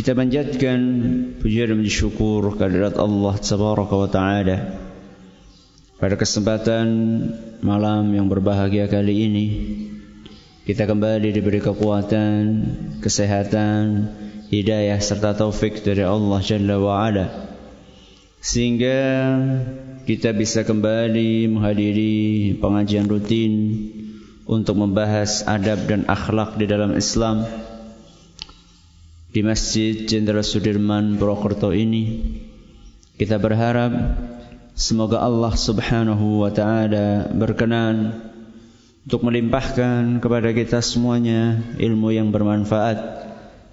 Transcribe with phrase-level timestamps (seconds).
[0.00, 0.80] Kita panjatkan
[1.44, 4.56] pujian dan syukur kehadirat Allah Tabaraka wa Ta'ala.
[6.00, 6.88] Pada kesempatan
[7.60, 9.46] malam yang berbahagia kali ini
[10.64, 12.40] Kita kembali diberi kekuatan,
[13.04, 14.08] kesehatan,
[14.48, 17.26] hidayah serta taufik dari Allah Jalla wa Ala.
[18.40, 18.96] Sehingga
[20.08, 23.52] kita bisa kembali menghadiri pengajian rutin
[24.48, 27.68] Untuk membahas adab dan akhlak di dalam Islam
[29.30, 32.34] di Masjid Jenderal Sudirman Purwokerto ini
[33.14, 34.18] kita berharap
[34.74, 38.26] semoga Allah Subhanahu wa taala berkenan
[39.06, 42.98] untuk melimpahkan kepada kita semuanya ilmu yang bermanfaat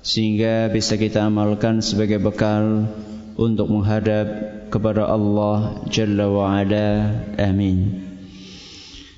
[0.06, 2.94] sehingga bisa kita amalkan sebagai bekal
[3.34, 4.30] untuk menghadap
[4.70, 7.18] kepada Allah Jalla wa Ala.
[7.42, 8.06] Amin.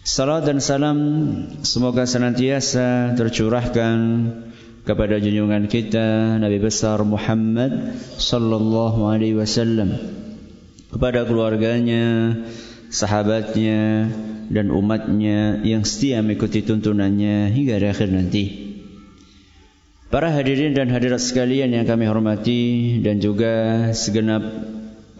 [0.07, 0.97] Salam dan salam
[1.67, 3.97] semoga senantiasa tercurahkan
[4.87, 10.19] kepada junjungan kita Nabi besar Muhammad sallallahu alaihi wasallam
[10.89, 12.33] kepada keluarganya,
[12.89, 14.09] sahabatnya
[14.49, 18.65] dan umatnya yang setia mengikuti tuntunannya hingga akhir nanti.
[20.09, 24.41] Para hadirin dan hadirat sekalian yang kami hormati dan juga segenap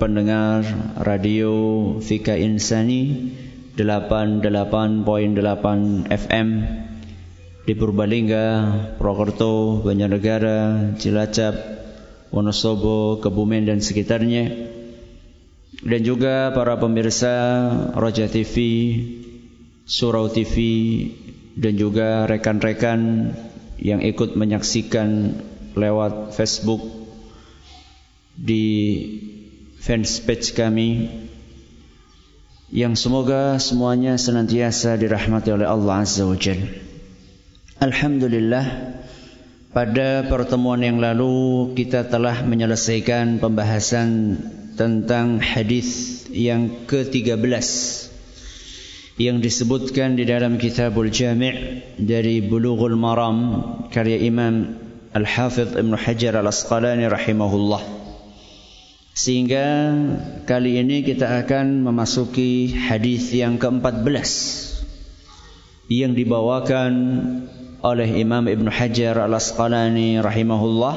[0.02, 0.66] pendengar
[0.98, 1.54] radio
[2.02, 3.30] Fika Insani
[3.78, 5.06] 88.8
[6.10, 6.48] FM
[7.70, 8.46] di Purbalingga,
[8.98, 11.54] Purwokerto, Banjarnegara, Cilacap,
[12.34, 14.74] Wonosobo, Kebumen dan sekitarnya.
[15.86, 17.30] Dan juga para pemirsa
[17.94, 18.58] Roja TV,
[19.86, 20.58] Surau TV
[21.54, 23.32] dan juga rekan-rekan
[23.78, 25.38] yang ikut menyaksikan
[25.78, 26.82] lewat Facebook
[28.34, 28.66] di
[29.78, 31.06] fanspage kami
[32.74, 36.89] yang semoga semuanya senantiasa dirahmati oleh Allah Azza wa Jalla.
[37.80, 38.92] Alhamdulillah
[39.72, 44.36] pada pertemuan yang lalu kita telah menyelesaikan pembahasan
[44.76, 47.40] tentang hadis yang ke-13
[49.16, 53.64] yang disebutkan di dalam Kitabul Jami' dari Bulughul Maram
[53.96, 54.76] karya Imam
[55.16, 57.80] Al-Hafidh Ibn Hajar Al-Asqalani rahimahullah.
[59.16, 59.96] Sehingga
[60.44, 64.28] kali ini kita akan memasuki hadis yang ke-14
[65.88, 66.92] yang dibawakan
[67.80, 70.96] oleh Imam Ibn Hajar Al-Asqalani rahimahullah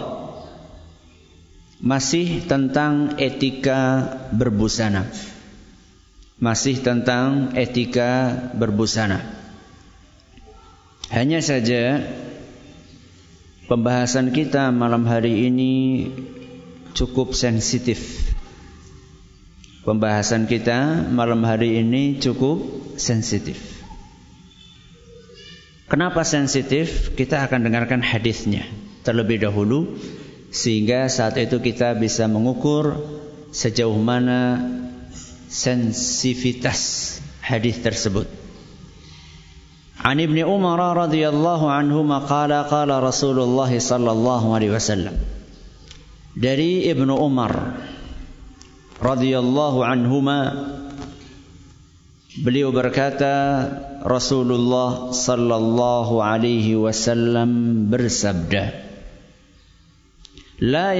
[1.83, 5.07] masih tentang etika berbusana.
[6.43, 9.23] Masih tentang etika berbusana.
[11.11, 12.03] Hanya saja
[13.71, 15.75] pembahasan kita malam hari ini
[16.99, 18.31] cukup sensitif.
[19.83, 22.63] Pembahasan kita malam hari ini cukup
[22.99, 23.82] sensitif.
[25.93, 27.13] Kenapa sensitif?
[27.13, 28.65] Kita akan dengarkan hadisnya
[29.05, 30.01] terlebih dahulu
[30.49, 32.97] sehingga saat itu kita bisa mengukur
[33.53, 34.57] sejauh mana
[35.53, 38.25] sensivitas hadis tersebut.
[40.01, 45.21] An Ibnu Umar radhiyallahu anhu qala qala Rasulullah sallallahu alaihi wasallam.
[46.33, 47.77] Dari Ibnu Umar
[48.97, 50.57] radhiyallahu anhuma
[52.33, 53.69] Beliau berkata
[54.01, 58.73] Rasulullah sallallahu alaihi wasallam bersabda
[60.65, 60.97] La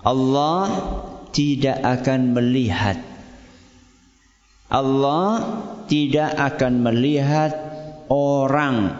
[0.00, 0.66] Allah
[1.30, 2.98] tidak akan melihat.
[4.66, 5.30] Allah
[5.86, 7.52] tidak akan melihat
[8.10, 8.98] orang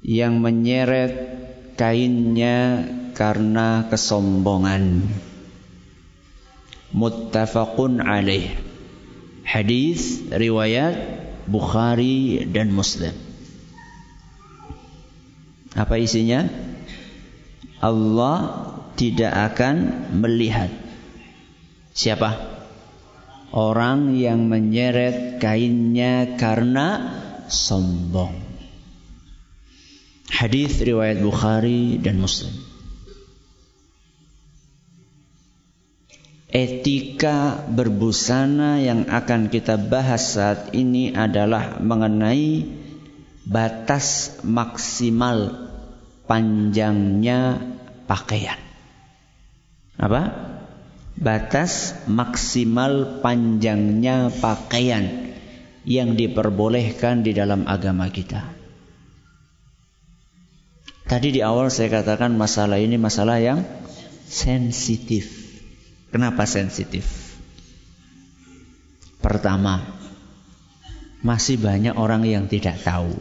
[0.00, 1.45] yang menyeret
[1.76, 5.04] kainnya karena kesombongan.
[6.96, 8.56] Muttafaqun alaih.
[9.46, 10.96] Hadis riwayat
[11.46, 13.14] Bukhari dan Muslim.
[15.76, 16.48] Apa isinya?
[17.78, 18.36] Allah
[18.96, 19.76] tidak akan
[20.16, 20.72] melihat
[21.92, 22.56] siapa?
[23.52, 27.14] Orang yang menyeret kainnya karena
[27.46, 28.45] sombong.
[30.36, 32.52] Hadis riwayat Bukhari dan Muslim.
[36.52, 42.68] Etika berbusana yang akan kita bahas saat ini adalah mengenai
[43.48, 45.72] batas maksimal
[46.28, 47.56] panjangnya
[48.04, 48.60] pakaian.
[49.96, 50.36] Apa?
[51.16, 55.32] Batas maksimal panjangnya pakaian
[55.88, 58.55] yang diperbolehkan di dalam agama kita.
[61.06, 63.62] Tadi di awal saya katakan masalah ini masalah yang
[64.26, 65.30] sensitif.
[66.10, 67.06] Kenapa sensitif?
[69.22, 69.86] Pertama,
[71.22, 73.14] masih banyak orang yang tidak tahu.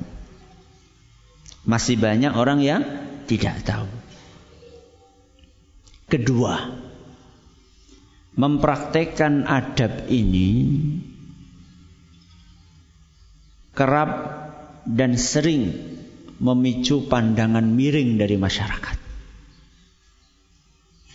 [1.65, 2.81] Masih banyak orang yang
[3.29, 3.89] tidak tahu.
[6.09, 6.73] Kedua,
[8.33, 10.49] mempraktekkan adab ini
[13.73, 14.09] kerap
[14.85, 15.94] dan sering
[16.39, 18.97] memicu pandangan miring dari masyarakat.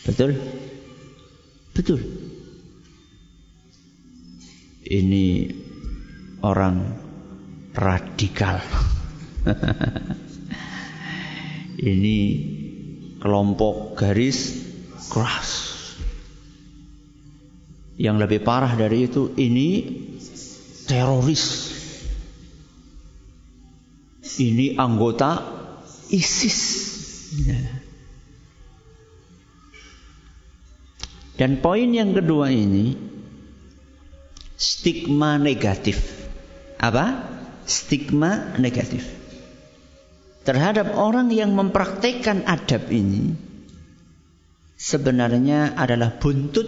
[0.07, 0.31] Betul?
[1.77, 2.01] Betul.
[4.91, 5.27] Ini
[6.43, 6.77] orang
[7.77, 8.59] radikal.
[11.81, 12.19] Ini
[13.21, 14.61] kelompok garis
[15.09, 15.73] keras.
[18.01, 19.69] Yang lebih parah dari itu ini
[20.89, 21.70] teroris.
[24.41, 25.45] Ini anggota
[26.09, 26.61] ISIS.
[31.37, 32.97] Dan poin yang kedua ini
[34.57, 36.01] stigma negatif.
[36.81, 37.29] Apa?
[37.69, 39.05] Stigma negatif.
[40.41, 43.37] Terhadap orang yang mempraktekkan adab ini
[44.81, 46.65] sebenarnya adalah buntut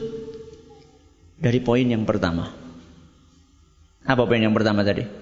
[1.41, 2.53] dari poin yang pertama.
[4.05, 5.22] Apa poin yang pertama tadi?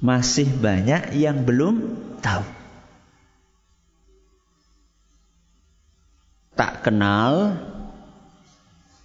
[0.00, 1.76] Masih banyak yang belum
[2.24, 2.44] tahu.
[6.56, 7.60] Tak kenal,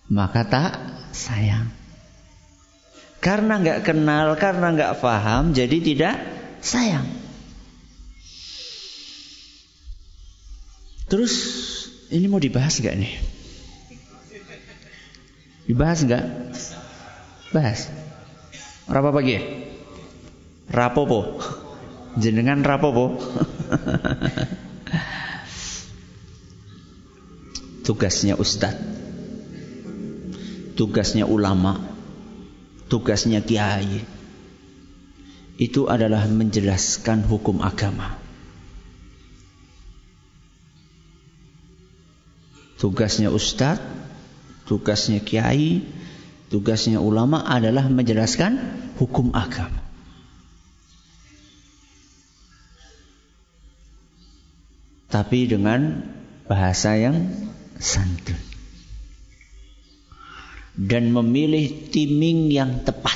[0.08, 0.72] maka tak
[1.12, 1.68] sayang.
[3.20, 6.16] Karena nggak kenal, karena nggak paham, jadi tidak
[6.64, 7.08] sayang.
[11.12, 11.34] Terus
[12.12, 13.14] ini mau dibahas nggak nih?
[15.66, 16.26] Dibahas nggak?
[17.52, 17.90] Bahas.
[18.86, 19.65] Rapa pagi?
[20.72, 21.40] Rapopo.
[22.18, 23.22] Jenengan rapopo.
[27.86, 28.82] Tugasnya ustadz.
[30.76, 31.96] Tugasnya ulama
[32.86, 34.06] tugasnya kiai
[35.56, 38.20] itu adalah menjelaskan hukum agama.
[42.76, 43.80] Tugasnya ustadz,
[44.68, 45.80] tugasnya kiai,
[46.52, 48.60] tugasnya ulama adalah menjelaskan
[49.00, 49.85] hukum agama.
[55.16, 56.04] Tapi dengan
[56.44, 57.32] bahasa yang
[57.80, 58.36] santun
[60.76, 63.16] dan memilih timing yang tepat.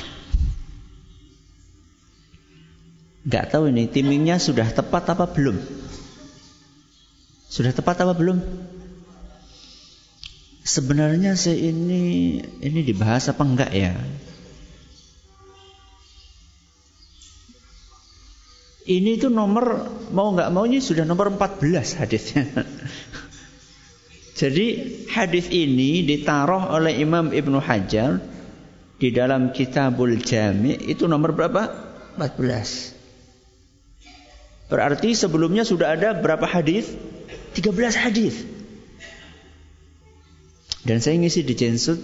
[3.28, 5.60] Gak tahu ini timingnya sudah tepat apa belum?
[7.52, 8.40] Sudah tepat apa belum?
[10.64, 13.92] Sebenarnya saya ini ini dibahas apa enggak ya?
[18.90, 22.42] Ini tuh nomor mau nggak mau ini sudah nomor 14 hadisnya.
[24.40, 24.66] Jadi
[25.06, 28.18] hadis ini ditaruh oleh Imam Ibnu Hajar
[28.98, 31.70] di dalam Kitabul Jami itu nomor berapa?
[32.18, 32.98] 14.
[34.66, 36.90] Berarti sebelumnya sudah ada berapa hadis?
[37.54, 38.42] 13 hadis.
[40.82, 42.02] Dan saya ngisi di Jensut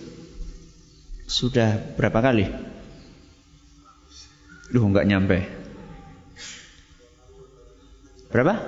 [1.27, 2.47] sudah berapa kali?
[4.71, 5.66] Duh nggak nyampe.
[8.37, 8.61] Berapa?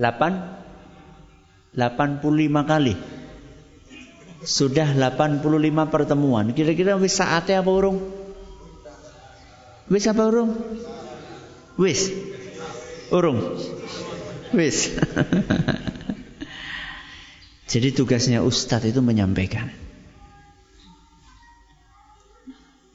[0.00, 2.96] 8 85 kali.
[4.48, 6.56] Sudah 85 pertemuan.
[6.56, 8.00] Kira-kira wis saatnya apa urung?
[9.92, 10.56] Wis apa urung?
[11.76, 12.08] Wis.
[13.12, 13.60] Urung.
[14.56, 14.96] Wis.
[17.76, 19.68] Jadi tugasnya ustadz itu menyampaikan.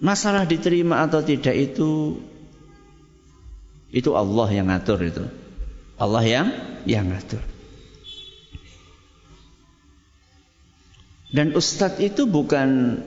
[0.02, 2.18] Masalah diterima atau tidak itu
[3.94, 5.26] itu Allah yang ngatur itu.
[6.02, 6.48] Allah yang
[6.90, 7.46] yang ngatur.
[11.30, 12.98] Dan ustadz itu bukan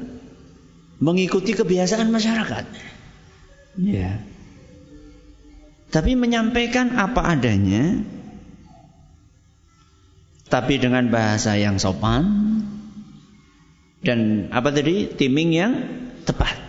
[1.03, 2.65] mengikuti kebiasaan masyarakat.
[3.83, 4.23] Ya.
[5.91, 8.03] Tapi menyampaikan apa adanya.
[10.47, 12.27] Tapi dengan bahasa yang sopan.
[14.03, 15.11] Dan apa tadi?
[15.11, 15.73] Timing yang
[16.23, 16.66] tepat.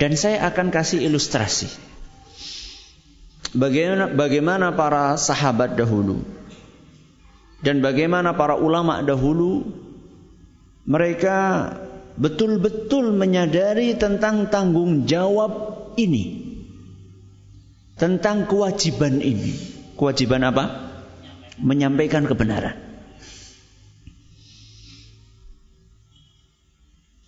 [0.00, 1.68] Dan saya akan kasih ilustrasi.
[3.52, 6.24] Bagaimana, bagaimana para sahabat dahulu
[7.60, 9.68] dan bagaimana para ulama dahulu
[10.88, 11.68] mereka
[12.16, 15.52] betul-betul menyadari tentang tanggung jawab
[16.00, 16.48] ini.
[18.00, 19.52] Tentang kewajiban ini.
[20.00, 20.64] Kewajiban apa?
[21.60, 22.80] Menyampaikan kebenaran.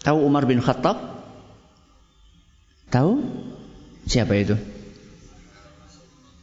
[0.00, 1.11] Tahu Umar bin Khattab?
[2.92, 3.12] Tahu?
[4.04, 4.54] Siapa itu?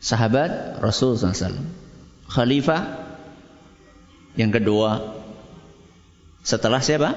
[0.01, 1.61] Sahabat Rasul SAW.
[2.25, 3.05] Khalifah
[4.33, 5.19] yang kedua
[6.41, 7.13] setelah siapa?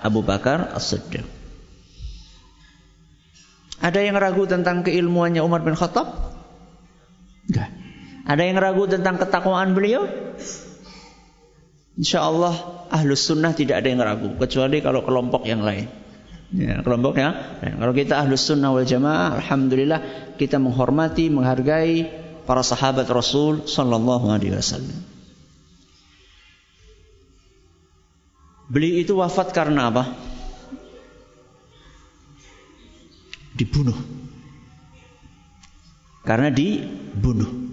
[0.00, 1.24] Abu Bakar As-Siddiq.
[3.82, 6.08] Ada yang ragu tentang keilmuannya Umar bin Khattab?
[7.50, 7.70] Enggak.
[8.26, 10.08] Ada yang ragu tentang ketakwaan beliau?
[11.96, 16.05] Insya Allah ahlus sunnah tidak ada yang ragu kecuali kalau kelompok yang lain.
[16.54, 17.58] Ya, kelompoknya.
[17.58, 20.00] Ya, kalau kita ahlus sunnah wal jamaah, alhamdulillah
[20.38, 22.06] kita menghormati, menghargai
[22.46, 24.98] para sahabat Rasul Sallallahu Alaihi Wasallam.
[28.70, 30.10] Beliau itu wafat karena apa?
[33.54, 33.98] Dibunuh.
[36.26, 37.66] Karena dibunuh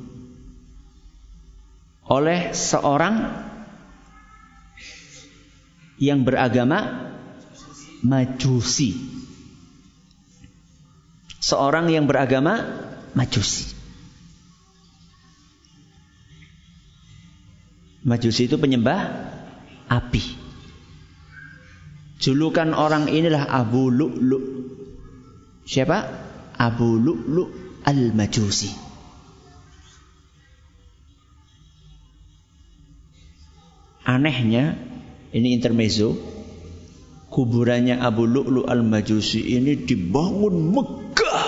[2.03, 3.15] oleh seorang
[5.98, 7.12] yang beragama
[8.03, 8.91] Majusi.
[11.39, 12.60] Seorang yang beragama
[13.15, 13.72] Majusi.
[18.03, 19.00] Majusi itu penyembah
[19.88, 20.24] api.
[22.19, 24.39] Julukan orang inilah Abu Lu'lu.
[25.63, 26.03] Siapa?
[26.60, 27.48] Abu Lu'lu
[27.83, 28.72] Al-Majusi.
[34.03, 34.75] Anehnya,
[35.31, 36.33] ini intermezzo,
[37.34, 41.46] kuburannya Abu Lu'lu Al-Majusi ini dibangun megah.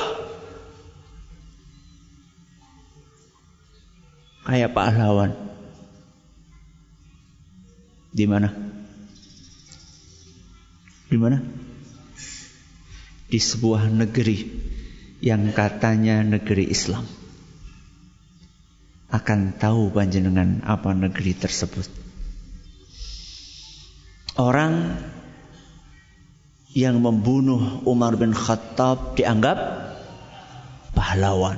[4.50, 5.32] Kayak pahlawan.
[8.10, 8.50] Di mana?
[11.06, 11.38] Di mana?
[13.30, 14.42] Di sebuah negeri
[15.22, 17.06] yang katanya negeri Islam.
[19.14, 21.88] Akan tahu panjenengan apa negeri tersebut.
[24.36, 25.00] Orang
[26.76, 29.56] yang membunuh Umar bin Khattab dianggap
[30.92, 31.56] pahlawan.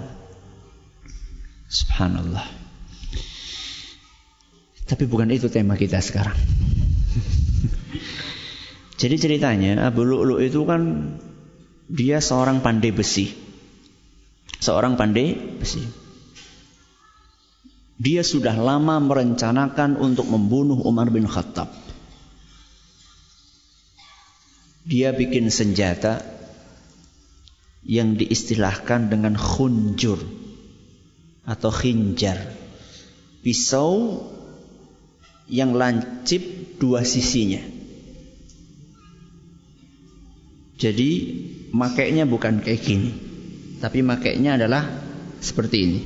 [1.65, 2.45] Subhanallah.
[4.85, 6.37] Tapi bukan itu tema kita sekarang.
[9.01, 11.11] Jadi ceritanya Abu Lu'lu itu kan
[11.89, 13.33] dia seorang pandai besi.
[14.61, 15.81] Seorang pandai besi.
[17.97, 21.86] Dia sudah lama merencanakan untuk membunuh Umar bin Khattab.
[24.87, 26.23] Dia bikin senjata
[27.83, 30.15] yang diistilahkan dengan khunjur
[31.43, 32.55] atau khinjar.
[33.43, 34.23] Pisau
[35.51, 36.39] yang lancip
[36.79, 37.59] dua sisinya.
[40.79, 41.11] Jadi
[41.75, 43.11] makainya bukan kayak gini.
[43.83, 44.87] Tapi makainya adalah
[45.43, 45.99] seperti ini.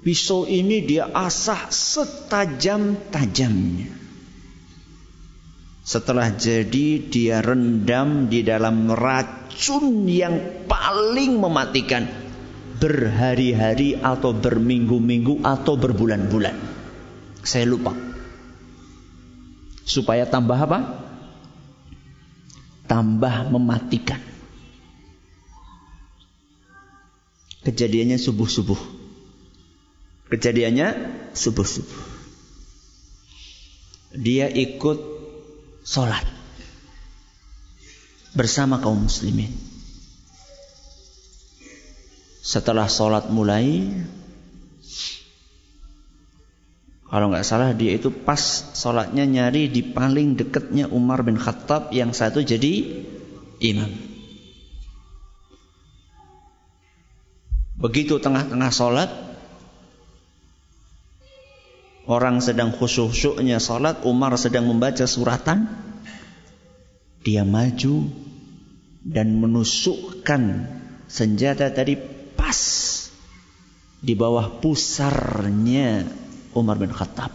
[0.00, 3.99] Pisau ini dia asah setajam-tajamnya.
[5.80, 12.06] Setelah jadi dia rendam di dalam racun yang paling mematikan.
[12.80, 16.56] Berhari-hari atau berminggu-minggu atau berbulan-bulan.
[17.44, 17.92] Saya lupa.
[19.84, 20.78] Supaya tambah apa?
[22.90, 24.18] tambah mematikan.
[27.62, 28.80] Kejadiannya subuh-subuh.
[30.34, 30.88] Kejadiannya
[31.30, 32.02] subuh-subuh.
[34.18, 34.98] Dia ikut
[35.84, 36.24] sholat
[38.34, 39.50] bersama kaum muslimin.
[42.40, 43.84] Setelah sholat mulai,
[47.10, 48.40] kalau nggak salah dia itu pas
[48.74, 53.04] sholatnya nyari di paling dekatnya Umar bin Khattab yang satu jadi
[53.60, 53.90] imam.
[57.80, 59.10] Begitu tengah-tengah sholat,
[62.10, 65.70] orang sedang khusyuk-khusyuknya sholat, Umar sedang membaca suratan,
[67.22, 68.10] dia maju
[69.06, 70.66] dan menusukkan
[71.06, 71.94] senjata tadi
[72.34, 72.58] pas
[74.02, 76.02] di bawah pusarnya
[76.50, 77.30] Umar bin Khattab.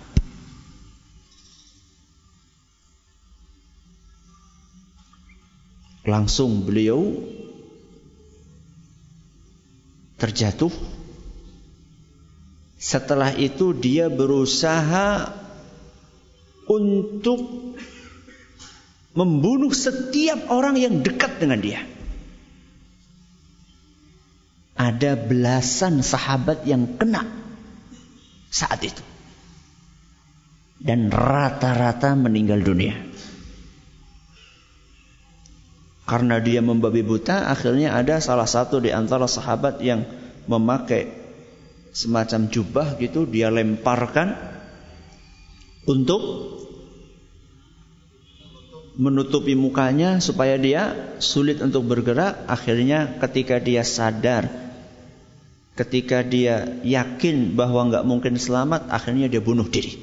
[6.05, 7.01] Langsung beliau
[10.21, 10.69] terjatuh.
[12.85, 15.33] Setelah itu dia berusaha
[16.69, 17.73] untuk
[19.17, 21.81] membunuh setiap orang yang dekat dengan dia.
[24.77, 27.25] Ada belasan sahabat yang kena
[28.53, 29.01] saat itu.
[30.77, 33.01] Dan rata-rata meninggal dunia.
[36.05, 40.05] Karena dia membabi buta, akhirnya ada salah satu di antara sahabat yang
[40.45, 41.24] memakai
[41.95, 44.35] semacam jubah gitu, dia lemparkan
[45.87, 46.51] untuk
[48.99, 52.43] menutupi mukanya supaya dia sulit untuk bergerak.
[52.51, 54.51] Akhirnya ketika dia sadar,
[55.79, 59.95] ketika dia yakin bahwa nggak mungkin selamat, akhirnya dia bunuh diri.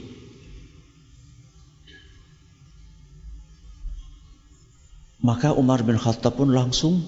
[5.22, 7.06] Maka Umar bin Khattab pun langsung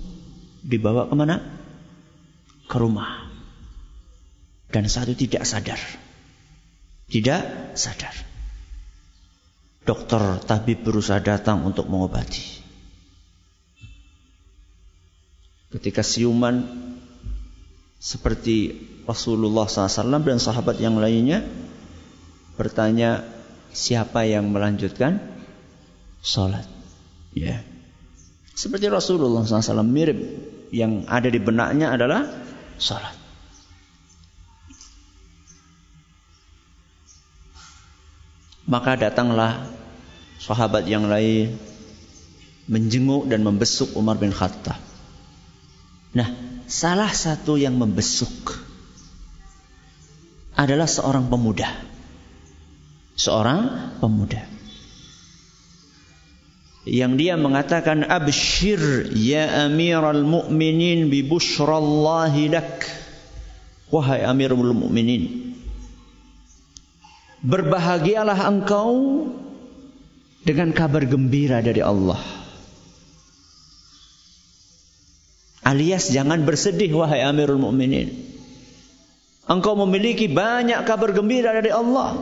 [0.62, 1.42] dibawa ke mana?
[2.70, 3.23] Ke rumah.
[4.74, 5.78] Dan saat itu tidak sadar.
[7.06, 7.42] Tidak
[7.78, 8.14] sadar.
[9.86, 12.42] Dokter tabib berusaha datang untuk mengobati.
[15.70, 16.66] Ketika siuman
[18.02, 18.74] seperti
[19.06, 21.46] Rasulullah SAW dan sahabat yang lainnya
[22.58, 23.22] bertanya
[23.70, 25.22] siapa yang melanjutkan
[26.18, 26.66] sholat.
[27.30, 27.46] Ya.
[27.46, 27.60] Yeah.
[28.54, 30.18] Seperti Rasulullah SAW mirip
[30.70, 32.26] yang ada di benaknya adalah
[32.78, 33.23] salat.
[38.64, 39.68] Maka datanglah
[40.40, 41.56] sahabat yang lain
[42.64, 44.80] menjenguk dan membesuk Umar bin Khattab.
[46.16, 46.28] Nah,
[46.64, 48.56] salah satu yang membesuk
[50.56, 51.68] adalah seorang pemuda.
[53.14, 54.54] Seorang pemuda
[56.84, 62.84] yang dia mengatakan abshir ya amiral mu'minin bi busyrallahi lak
[63.88, 65.43] wahai amirul mu'minin
[67.44, 69.28] berbahagialah engkau
[70.42, 72.20] dengan kabar gembira dari Allah.
[75.64, 78.34] Alias jangan bersedih wahai amirul mu'minin
[79.48, 82.16] engkau memiliki banyak kabar gembira dari Allah.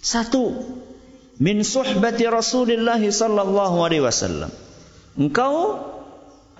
[0.00, 0.54] Satu
[1.40, 4.52] min suhbati Rasulullah sallallahu alaihi wasallam.
[5.16, 5.80] Engkau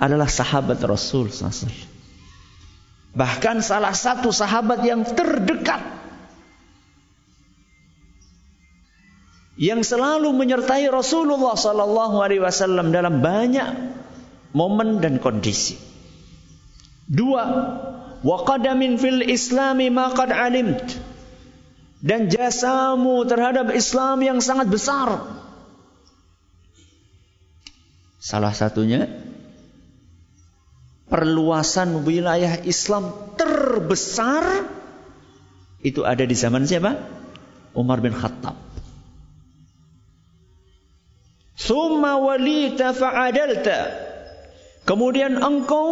[0.01, 1.97] adalah sahabat Rasul sallallahu
[3.17, 5.81] Bahkan salah satu sahabat yang terdekat
[9.57, 13.97] yang selalu menyertai Rasulullah sallallahu alaihi wasallam dalam banyak
[14.53, 15.81] momen dan kondisi.
[17.09, 17.45] Dua,
[18.21, 20.85] wa qadamin fil islami ma qad alimt
[22.05, 25.25] dan jasamu terhadap Islam yang sangat besar.
[28.21, 29.09] Salah satunya
[31.07, 34.67] perluasan wilayah Islam terbesar
[35.81, 36.99] itu ada di zaman siapa?
[37.79, 38.66] Umar bin Khattab.
[41.57, 43.81] Summa walita fa'adalta.
[44.85, 45.89] Kemudian engkau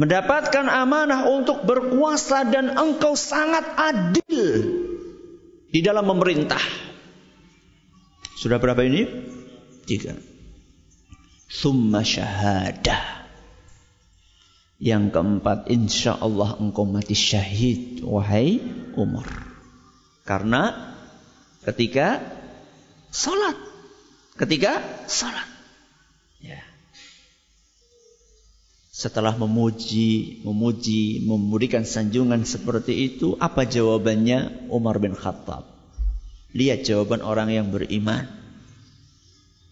[0.00, 4.44] mendapatkan amanah untuk berkuasa dan engkau sangat adil
[5.68, 6.60] di dalam memerintah.
[8.40, 9.04] Sudah berapa ini?
[9.84, 10.16] Tiga.
[11.46, 13.28] Summa syahadah.
[14.76, 18.60] Yang keempat, insya Allah engkau mati syahid, wahai
[18.92, 19.24] Umar.
[20.28, 20.92] Karena
[21.64, 22.20] ketika
[23.16, 23.56] salat,
[24.36, 25.48] ketika salat.
[26.44, 26.60] Ya
[28.96, 35.68] setelah memuji, memuji, memberikan sanjungan seperti itu, apa jawabannya Umar bin Khattab?
[36.56, 38.24] Lihat jawaban orang yang beriman.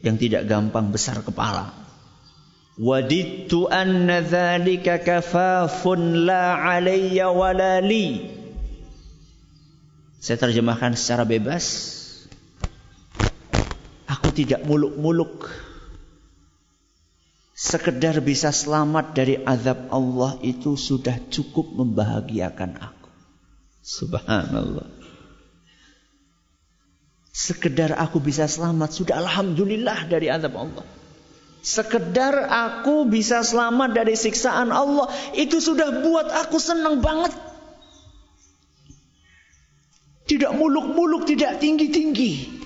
[0.04, 1.72] Yang tidak gampang besar kepala.
[2.76, 8.28] Wadittu anna dhalika kafafun la alayya walali.
[10.20, 11.64] Saya terjemahkan secara bebas.
[14.14, 15.50] Aku tidak muluk-muluk
[17.54, 23.10] Sekedar bisa selamat dari azab Allah itu sudah cukup membahagiakan aku.
[23.78, 24.90] Subhanallah.
[27.30, 30.82] Sekedar aku bisa selamat sudah alhamdulillah dari azab Allah.
[31.62, 35.06] Sekedar aku bisa selamat dari siksaan Allah
[35.38, 37.38] itu sudah buat aku senang banget.
[40.26, 42.63] Tidak muluk-muluk, tidak tinggi-tinggi.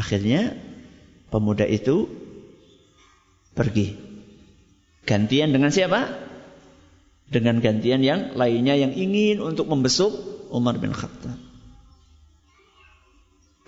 [0.00, 0.56] Akhirnya
[1.28, 2.08] pemuda itu
[3.52, 3.92] pergi.
[5.04, 6.08] Gantian dengan siapa?
[7.28, 10.10] Dengan gantian yang lainnya yang ingin untuk membesuk
[10.48, 11.36] Umar bin Khattab.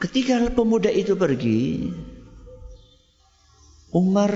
[0.01, 1.93] Ketika pemuda itu pergi,
[3.93, 4.33] Umar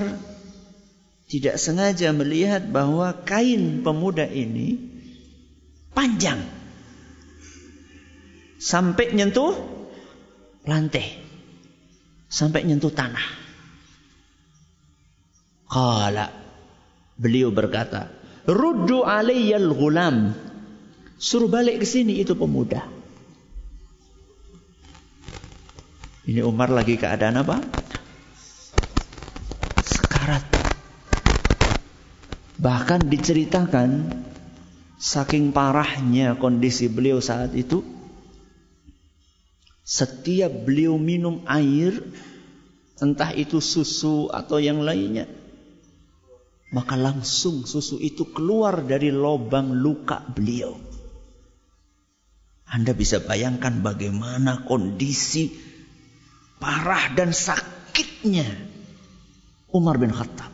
[1.27, 4.79] tidak sengaja melihat bahwa kain pemuda ini
[5.91, 6.39] panjang
[8.63, 9.59] sampai nyentuh
[10.63, 11.26] lantai
[12.27, 13.23] sampai nyentuh tanah.
[15.67, 16.31] Kala
[17.19, 18.11] beliau berkata,
[18.47, 20.31] "Ruddu alayyal ghulam."
[21.17, 22.85] Suruh balik ke sini itu pemuda.
[26.29, 27.57] Ini Umar lagi keadaan apa?
[29.81, 30.45] Sekarat.
[32.61, 33.89] Bahkan diceritakan
[35.01, 37.96] saking parahnya kondisi beliau saat itu
[39.87, 41.95] setiap beliau minum air
[42.99, 45.31] entah itu susu atau yang lainnya
[46.71, 50.75] maka langsung susu itu keluar dari lubang luka beliau.
[52.67, 55.55] Anda bisa bayangkan bagaimana kondisi
[56.59, 58.43] parah dan sakitnya
[59.71, 60.51] Umar bin Khattab.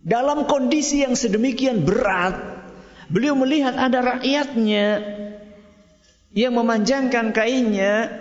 [0.00, 2.40] Dalam kondisi yang sedemikian berat,
[3.12, 5.04] beliau melihat ada rakyatnya
[6.32, 8.12] yang memanjangkan kainnya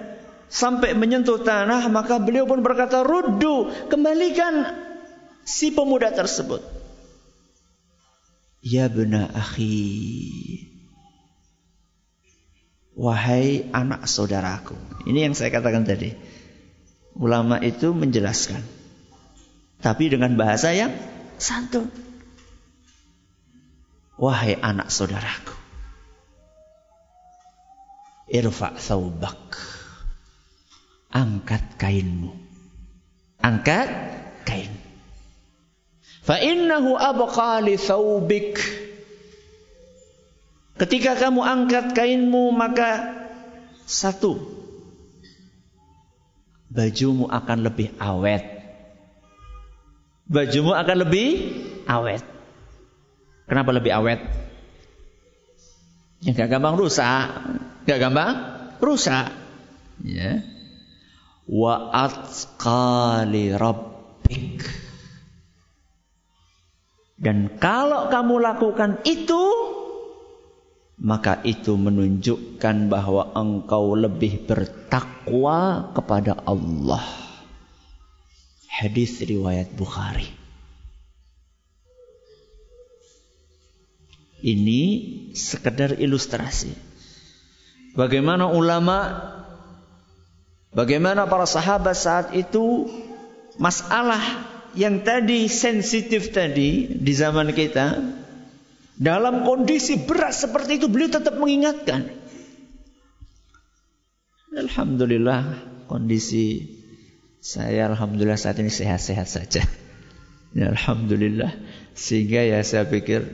[0.48, 4.88] sampai menyentuh tanah, maka beliau pun berkata, "Ruddu, kembalikan
[5.48, 6.60] si pemuda tersebut.
[8.60, 10.68] Ya bena akhi.
[13.00, 14.76] Wahai anak saudaraku.
[15.08, 16.12] Ini yang saya katakan tadi.
[17.16, 18.60] Ulama itu menjelaskan.
[19.80, 20.92] Tapi dengan bahasa yang
[21.40, 21.88] santun.
[24.18, 25.54] Wahai anak saudaraku.
[28.28, 29.56] Irfa' thawbak.
[31.12, 32.36] Angkat kainmu.
[33.40, 33.90] Angkat
[34.44, 34.88] kainmu.
[36.28, 38.60] Fa innahu abqa li thawbik.
[40.78, 43.16] Ketika kamu angkat kainmu maka
[43.88, 44.38] satu
[46.68, 48.44] bajumu akan lebih awet.
[50.28, 51.30] Bajumu akan lebih
[51.88, 52.22] awet.
[53.48, 54.20] Kenapa lebih awet?
[56.28, 57.32] Ya gak gampang rusak,
[57.88, 58.36] gak gampang
[58.84, 59.32] rusak.
[60.04, 60.44] Ya.
[61.48, 64.60] Wa atqali rabbik.
[67.16, 69.44] Dan kalau kamu lakukan itu,
[71.00, 77.08] maka itu menunjukkan bahwa engkau lebih bertakwa kepada Allah.
[78.68, 80.37] Hadis riwayat Bukhari.
[84.38, 84.82] Ini
[85.34, 86.70] sekedar ilustrasi.
[87.98, 89.18] Bagaimana ulama,
[90.70, 92.86] bagaimana para sahabat saat itu
[93.58, 94.22] masalah
[94.78, 97.98] yang tadi sensitif tadi di zaman kita
[98.98, 102.14] dalam kondisi berat seperti itu beliau tetap mengingatkan.
[104.54, 106.78] Alhamdulillah kondisi
[107.42, 109.66] saya alhamdulillah saat ini sehat-sehat saja.
[110.54, 111.54] Ya, alhamdulillah
[111.94, 113.26] sehingga ya saya pikir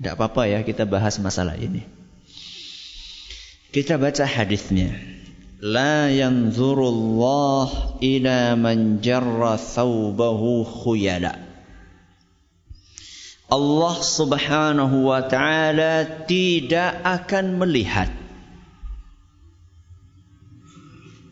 [0.00, 1.84] tidak apa-apa ya kita bahas masalah ini.
[3.68, 4.96] Kita baca hadisnya.
[5.60, 11.36] La yanzurullah ila man jarra khuyala.
[13.50, 18.08] Allah subhanahu wa ta'ala tidak akan melihat.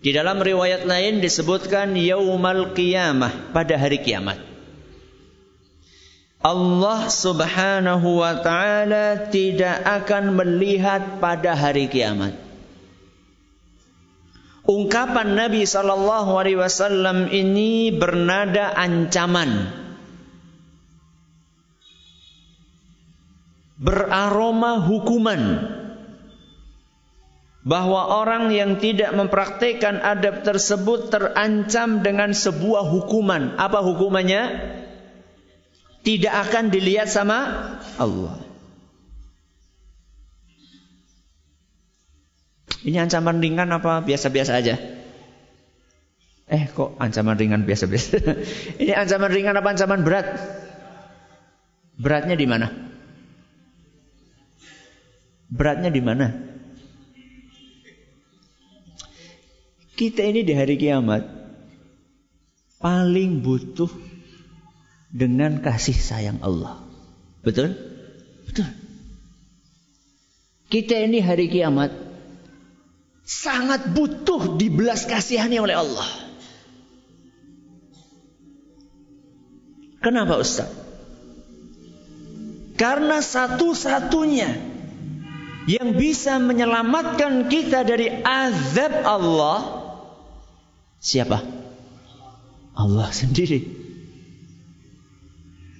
[0.05, 4.48] Di dalam riwayat lain disebutkan yaumal qiyamah pada hari kiamat.
[6.39, 12.39] Allah Subhanahu wa taala tidak akan melihat pada hari kiamat.
[14.69, 19.67] Ungkapan Nabi Shallallahu Alaihi Wasallam ini bernada ancaman,
[23.81, 25.43] beraroma hukuman,
[27.67, 33.59] bahwa orang yang tidak mempraktekkan adab tersebut terancam dengan sebuah hukuman.
[33.59, 34.78] Apa hukumannya?
[36.09, 37.37] Tidak akan dilihat sama
[38.01, 38.41] Allah.
[42.81, 44.81] Ini ancaman ringan apa biasa-biasa aja?
[46.49, 48.25] Eh kok ancaman ringan biasa-biasa?
[48.81, 50.27] Ini ancaman ringan apa ancaman berat?
[52.01, 52.73] Beratnya di mana?
[55.53, 56.33] Beratnya di mana?
[59.93, 61.27] Kita ini di hari kiamat
[62.81, 64.08] paling butuh
[65.09, 66.85] dengan kasih sayang Allah.
[67.41, 67.73] Betul?
[68.45, 68.69] Betul.
[70.69, 71.97] Kita ini hari kiamat
[73.25, 76.09] sangat butuh dibelas kasihani oleh Allah.
[80.05, 80.69] Kenapa Ustaz?
[82.79, 84.49] Karena satu-satunya
[85.69, 89.61] yang bisa menyelamatkan kita dari azab Allah
[91.03, 91.43] siapa?
[92.79, 93.78] Allah sendiri.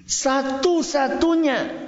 [0.09, 1.87] Satu-satunya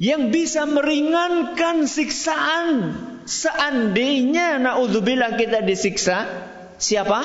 [0.00, 2.96] yang bisa meringankan siksaan
[3.26, 6.30] Seandainya naudzubillah kita disiksa,
[6.78, 7.18] siapa?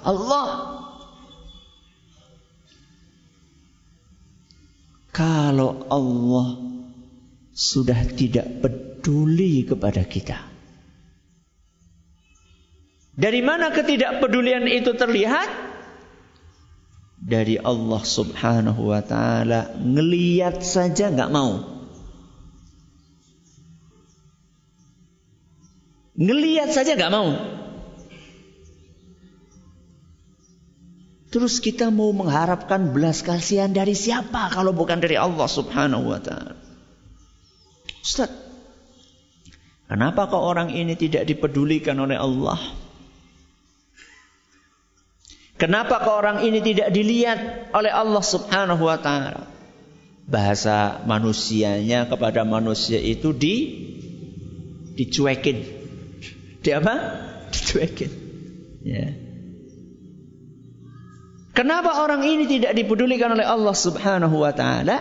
[0.00, 0.48] Allah.
[5.12, 6.48] Kalau Allah
[7.52, 10.40] sudah tidak peduli kepada kita.
[13.12, 15.65] Dari mana ketidakpedulian itu terlihat?
[17.26, 21.58] Dari Allah Subhanahu wa taala ngeliat saja nggak mau.
[26.14, 27.34] Ngeliat saja nggak mau.
[31.34, 36.54] Terus kita mau mengharapkan belas kasihan dari siapa kalau bukan dari Allah Subhanahu wa taala?
[38.00, 38.30] Ustaz,
[39.90, 42.85] kenapa kok orang ini tidak dipedulikan oleh Allah?
[45.56, 49.48] Kenapa ke orang ini tidak dilihat oleh Allah Subhanahu wa taala?
[50.28, 53.56] Bahasa manusianya kepada manusia itu di
[55.00, 55.58] dicuekin.
[56.60, 56.94] Di apa?
[57.56, 58.10] Dicuekin.
[58.84, 59.16] Ya.
[61.56, 65.00] Kenapa orang ini tidak dipedulikan oleh Allah Subhanahu wa taala?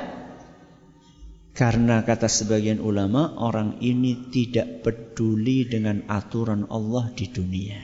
[1.56, 7.80] Karena kata sebagian ulama, orang ini tidak peduli dengan aturan Allah di dunia.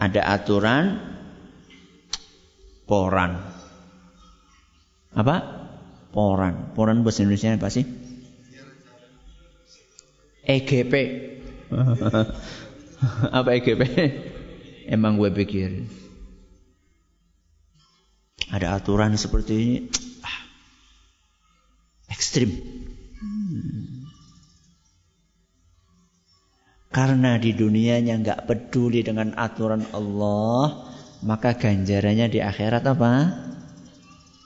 [0.00, 0.96] Ada aturan
[2.88, 3.36] poran.
[5.12, 5.36] Apa?
[6.10, 6.72] Poran.
[6.72, 7.84] Poran bahasa Indonesia apa sih?
[10.48, 10.94] EGP.
[13.38, 13.82] apa EGP?
[14.88, 15.86] Emang gue pikir.
[18.50, 19.76] Ada aturan seperti ini.
[20.26, 20.40] Ah,
[22.10, 22.50] ekstrim.
[23.22, 23.79] Hmm.
[26.90, 30.90] Karena di dunianya nggak peduli dengan aturan Allah,
[31.22, 33.12] maka ganjarannya di akhirat apa?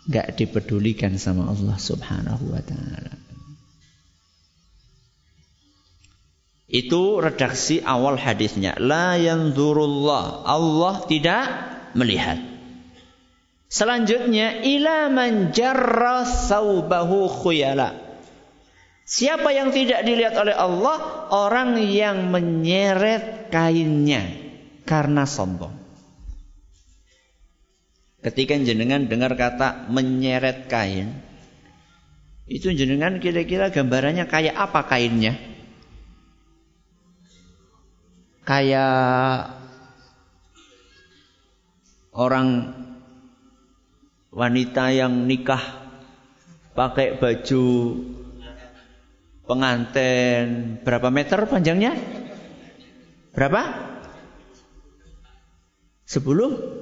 [0.05, 3.17] Nggak dipedulikan sama Allah Subhanahu wa taala.
[6.69, 8.77] Itu redaksi awal hadisnya.
[8.77, 10.45] La yanzurullah.
[10.45, 11.45] Allah tidak
[11.97, 12.43] melihat.
[13.73, 18.04] Selanjutnya ila man jarra saubahu khuyala.
[19.05, 21.29] Siapa yang tidak dilihat oleh Allah?
[21.29, 24.25] Orang yang menyeret kainnya
[24.89, 25.77] karena sombong.
[28.25, 31.13] Ketika jenengan dengar kata menyeret kain,
[32.49, 35.37] itu jenengan kira-kira gambarannya kayak apa kainnya?
[38.49, 39.53] Kayak
[42.17, 42.73] orang
[44.33, 45.61] wanita yang nikah
[46.73, 47.65] pakai baju
[49.45, 51.97] pengantin berapa meter panjangnya?
[53.37, 53.63] Berapa?
[56.05, 56.81] Sepuluh?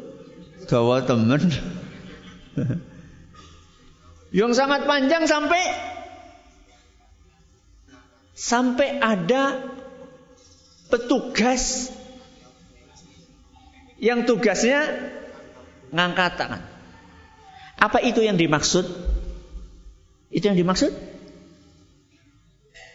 [0.70, 1.42] Gawa temen.
[4.32, 5.60] Yang sangat panjang sampai
[8.32, 9.60] sampai ada
[10.88, 11.92] petugas
[14.00, 14.88] yang tugasnya
[15.92, 16.62] ngangkat tangan.
[17.76, 18.88] Apa itu yang dimaksud?
[20.32, 21.11] Itu yang dimaksud?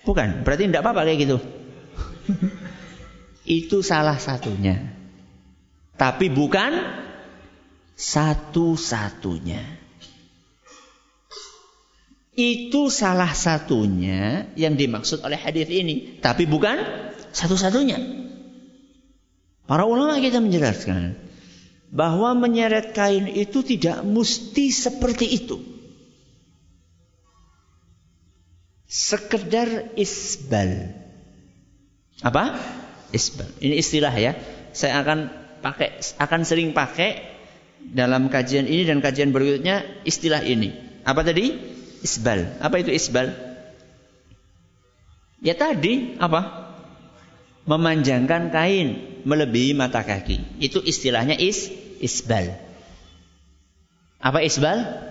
[0.08, 1.38] Bukan, berarti tidak apa-apa kayak gitu.
[3.60, 4.96] Itu salah satunya.
[6.00, 6.72] Tapi bukan
[8.00, 9.60] satu-satunya.
[12.38, 16.78] Itu salah satunya yang dimaksud oleh hadis ini, tapi bukan
[17.34, 17.98] satu-satunya.
[19.67, 21.17] Para ulama kita menjelaskan
[21.91, 25.76] bahwa menyeret kain itu tidak mesti seperti itu.
[28.88, 30.95] Sekedar isbal.
[32.23, 32.56] Apa?
[33.12, 33.47] Isbal.
[33.60, 34.34] Ini istilah ya.
[34.71, 35.30] Saya akan
[35.62, 37.38] pakai akan sering pakai
[37.84, 40.73] dalam kajian ini dan kajian berikutnya istilah ini.
[41.04, 41.54] Apa tadi?
[42.02, 42.63] Isbal.
[42.63, 43.32] Apa itu isbal?
[45.43, 46.65] Ya tadi apa?
[47.67, 50.63] Memanjangkan kain melebihi mata kaki.
[50.63, 51.67] Itu istilahnya is
[52.00, 52.56] isbal.
[54.23, 55.08] Apa isbal?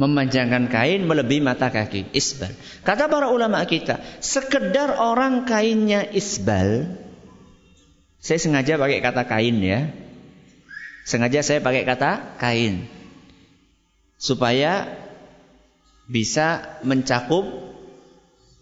[0.00, 2.12] Memanjangkan kain melebihi mata kaki.
[2.16, 2.52] Isbal.
[2.86, 6.88] Kata para ulama kita sekedar orang kainnya isbal
[8.22, 9.90] saya sengaja pakai kata kain ya.
[11.02, 12.86] Sengaja saya pakai kata kain.
[14.14, 14.86] Supaya
[16.06, 17.50] bisa mencakup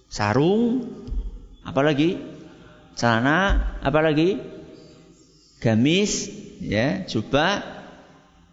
[0.08, 0.88] sarung
[1.60, 2.24] apalagi
[2.96, 4.40] celana apalagi
[5.60, 6.32] gamis
[6.64, 7.60] ya jubah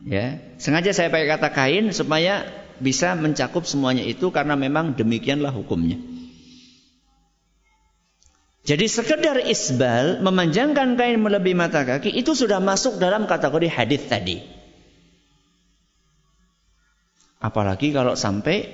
[0.03, 0.43] ya.
[0.59, 2.43] Sengaja saya pakai kata kain supaya
[2.77, 5.97] bisa mencakup semuanya itu karena memang demikianlah hukumnya.
[8.67, 14.43] Jadi sekedar isbal memanjangkan kain melebihi mata kaki itu sudah masuk dalam kategori hadis tadi.
[17.39, 18.67] Apalagi kalau sampai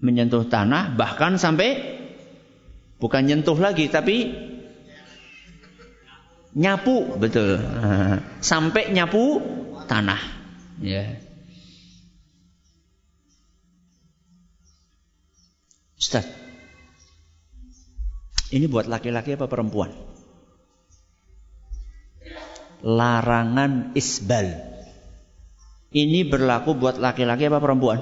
[0.00, 2.00] menyentuh tanah bahkan sampai
[2.96, 4.32] bukan nyentuh lagi tapi
[6.56, 7.60] nyapu betul
[8.50, 9.44] sampai nyapu
[9.84, 10.20] tanah
[10.80, 11.20] ya
[16.00, 16.24] Ustaz.
[18.48, 19.92] Ini buat laki-laki apa perempuan?
[22.80, 24.48] Larangan isbal.
[25.92, 28.00] Ini berlaku buat laki-laki apa perempuan?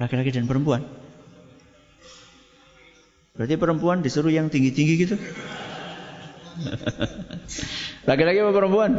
[0.00, 0.88] Laki-laki dan perempuan.
[3.36, 5.16] Berarti perempuan disuruh yang tinggi-tinggi gitu?
[8.08, 8.90] Laki-laki apa perempuan?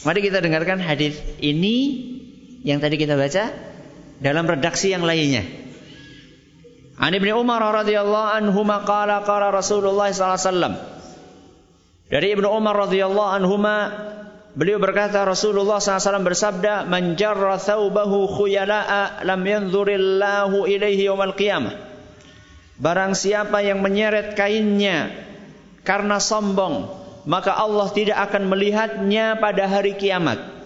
[0.00, 1.76] Mari kita dengarkan hadis ini
[2.60, 3.52] yang tadi kita baca
[4.20, 5.44] dalam redaksi yang lainnya.
[7.00, 10.74] An Ibnu Umar radhiyallahu anhu qala qala Rasulullah sallallahu alaihi wasallam.
[12.10, 13.56] Dari Ibnu Umar radhiyallahu anhu
[14.58, 21.78] beliau berkata Rasulullah SAW bersabda man jarra thawbahu khuyala'a lam yanzurillahu ilaihi yawmal qiyamah
[22.80, 25.12] Barang siapa yang menyeret kainnya
[25.86, 26.88] karena sombong
[27.28, 30.59] maka Allah tidak akan melihatnya pada hari kiamat.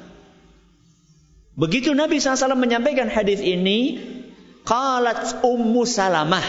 [1.55, 4.03] Begitu Nabi SAW menyampaikan hadis ini,
[4.67, 6.43] qalat Ummu Salamah.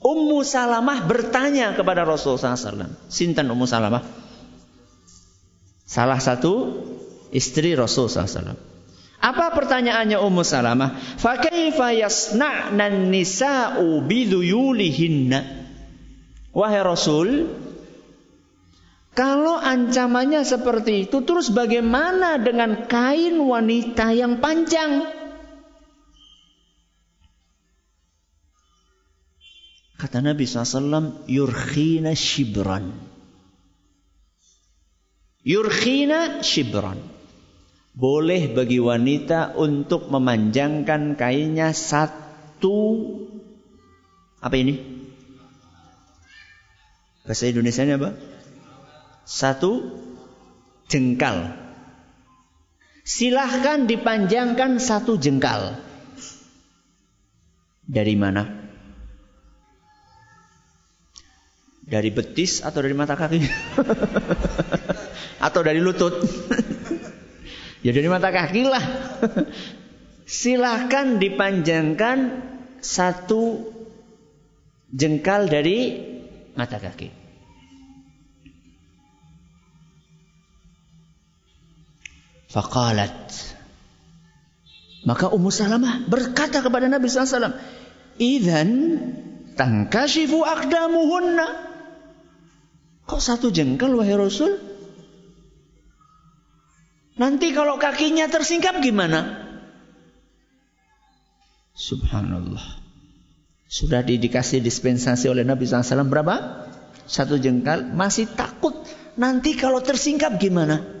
[0.00, 3.10] Ummu Salamah bertanya kepada Rasul SAW.
[3.10, 4.06] Sintan Ummu Salamah?
[5.84, 6.78] Salah satu
[7.34, 8.54] istri Rasul SAW.
[9.20, 10.96] Apa pertanyaannya Ummu Salamah?
[11.18, 15.38] Fakaifa yasna'na nisa'u biduyulihinna?
[16.56, 17.50] Wahai Rasul,
[19.10, 25.02] kalau ancamannya seperti itu, terus bagaimana dengan kain wanita yang panjang?
[30.00, 32.94] Kata Nabi SAW, yurkhina shibran.
[35.44, 37.02] Yurkhina shibran.
[37.90, 43.10] Boleh bagi wanita untuk memanjangkan kainnya satu
[44.40, 44.78] apa ini?
[47.26, 48.16] Bahasa Indonesia apa?
[49.30, 49.94] Satu
[50.90, 51.54] jengkal.
[53.06, 55.78] Silahkan dipanjangkan satu jengkal.
[57.86, 58.42] Dari mana?
[61.86, 63.38] Dari betis atau dari mata kaki?
[65.46, 66.26] atau dari lutut?
[67.86, 68.84] ya dari mata kaki lah.
[70.26, 72.18] Silahkan dipanjangkan
[72.78, 73.74] satu
[74.94, 75.98] jengkal dari
[76.54, 77.19] mata kaki.
[82.50, 83.30] Faqalat.
[85.06, 87.56] Maka Ummu Salamah berkata kepada Nabi SAW.
[88.20, 88.70] Idhan
[89.56, 91.46] tangkashifu akdamuhunna.
[93.06, 94.60] Kok satu jengkal wahai Rasul?
[97.16, 99.48] Nanti kalau kakinya tersingkap gimana?
[101.74, 102.82] Subhanallah.
[103.70, 106.66] Sudah dikasih dispensasi oleh Nabi SAW berapa?
[107.06, 107.88] Satu jengkal.
[107.94, 108.74] Masih takut.
[109.16, 110.99] Nanti kalau tersingkap gimana?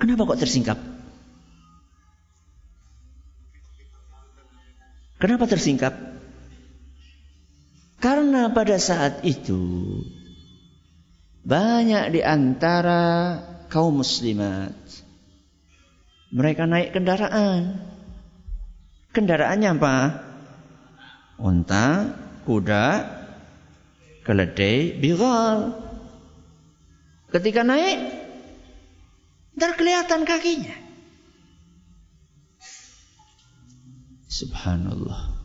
[0.00, 0.78] Kenapa kok tersingkap?
[5.20, 5.92] Kenapa tersingkap?
[8.00, 9.60] Karena pada saat itu
[11.44, 13.36] banyak di antara
[13.68, 14.72] kaum muslimat
[16.30, 17.82] mereka naik kendaraan.
[19.10, 19.96] Kendaraannya apa?
[21.42, 22.14] Unta,
[22.46, 22.86] kuda,
[24.22, 25.74] keledai, bigal.
[27.34, 28.29] Ketika naik
[29.56, 30.76] Ntar kelihatan kakinya.
[34.30, 35.36] Subhanallah.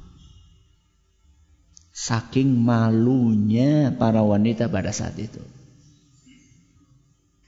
[1.95, 5.41] Saking malunya para wanita pada saat itu.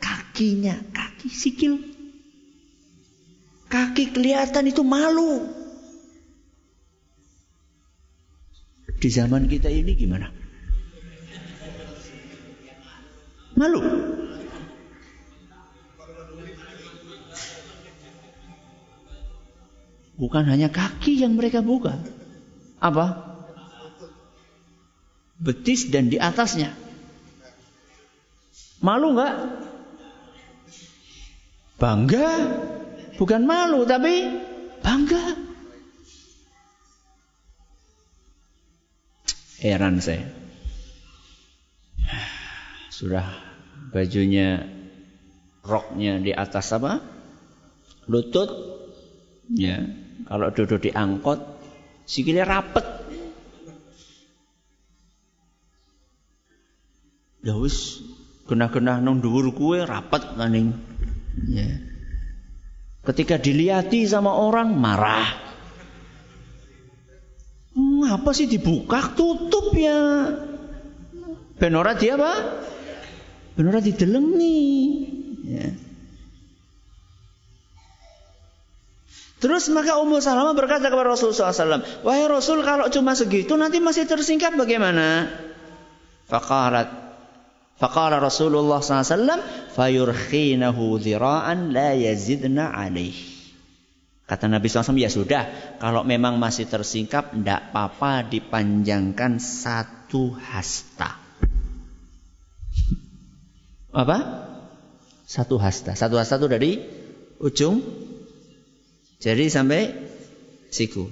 [0.01, 1.77] Kakinya, kaki sikil.
[3.69, 5.45] Kaki kelihatan itu malu.
[8.97, 10.33] Di zaman kita ini gimana?
[13.53, 14.16] Malu.
[20.17, 21.93] Bukan hanya kaki yang mereka buka.
[22.81, 23.37] Apa?
[25.37, 26.73] Betis dan di atasnya.
[28.81, 29.35] Malu nggak?
[31.77, 32.29] Bangga.
[33.21, 34.41] Bukan malu tapi
[34.81, 35.37] bangga.
[39.61, 40.25] Heran saya.
[42.89, 43.29] Sudah
[43.93, 44.65] bajunya
[45.61, 47.05] roknya di atas apa?
[48.09, 48.49] Lutut.
[49.47, 49.79] Ya,
[50.25, 51.37] kalau duduk di angkot,
[52.09, 52.85] sikilnya rapet.
[57.45, 58.01] Ya wis
[58.49, 60.73] genah-genah nang dhuwur kue rapet maning.
[61.45, 61.79] Ya.
[63.05, 65.45] Ketika diliati sama orang marah.
[67.77, 70.33] Ngapa sih dibuka tutup ya?
[71.61, 72.33] Benora dia apa?
[73.53, 74.65] Benora didelengi.
[75.45, 75.86] Ya.
[79.37, 84.09] Terus maka Ummu Salamah berkata kepada Rasulullah SAW, Wahai Rasul kalau cuma segitu nanti masih
[84.09, 85.29] tersingkap bagaimana?
[86.25, 87.07] Faqarat
[87.77, 89.37] Faqala Rasulullah SAW,
[89.77, 93.13] Fayurkhinahu dhira'an la yazidna alaih.
[94.25, 101.21] Kata Nabi SAW, ya sudah, kalau memang masih tersingkap, tidak apa-apa dipanjangkan satu hasta.
[103.93, 104.17] Apa?
[105.29, 105.93] Satu hasta.
[105.93, 106.71] Satu hasta itu dari
[107.39, 107.79] ujung
[109.17, 109.97] jadi sampai
[110.69, 111.09] siku.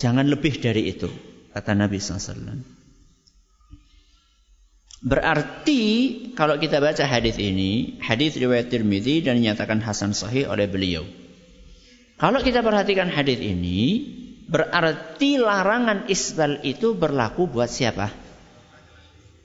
[0.00, 1.06] Jangan lebih dari itu,
[1.54, 2.80] kata Nabi SAW.
[5.00, 5.82] Berarti
[6.36, 11.04] kalau kita baca hadis ini, hadis riwayat Tirmidzi dan dinyatakan hasan sahih oleh beliau.
[12.20, 14.04] Kalau kita perhatikan hadis ini,
[14.44, 18.12] berarti larangan isbal itu berlaku buat siapa?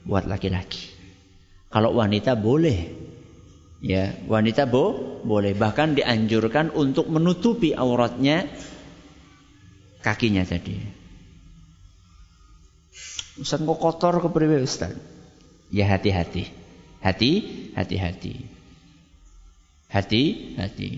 [0.04, 0.92] Buat laki-laki.
[1.72, 3.05] Kalau wanita boleh
[3.86, 8.50] Ya, wanita bo boleh bahkan dianjurkan untuk menutupi auratnya
[10.02, 10.74] kakinya tadi.
[13.38, 14.90] Ustaz kok kotor ke priwe Ustaz?
[15.70, 16.50] Ya hati-hati.
[16.98, 17.30] Hati,
[17.78, 18.34] hati-hati.
[19.86, 20.90] Hati-hati.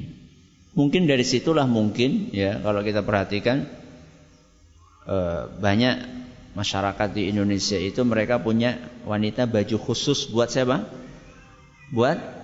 [0.72, 3.68] Mungkin dari situlah mungkin ya kalau kita perhatikan
[5.04, 5.96] eh, banyak
[6.56, 10.88] masyarakat di Indonesia itu mereka punya wanita baju khusus buat siapa?
[11.92, 12.37] Buat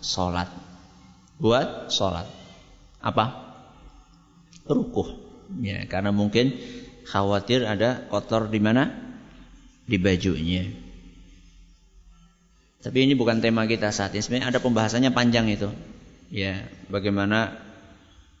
[0.00, 0.48] sholat.
[1.40, 2.28] Buat sholat.
[3.00, 3.56] Apa?
[4.68, 5.16] Rukuh.
[5.64, 6.56] Ya, karena mungkin
[7.08, 8.92] khawatir ada kotor di mana?
[9.88, 10.68] Di bajunya.
[12.80, 14.24] Tapi ini bukan tema kita saat ini.
[14.24, 15.68] Sebenarnya ada pembahasannya panjang itu.
[16.32, 17.58] Ya, bagaimana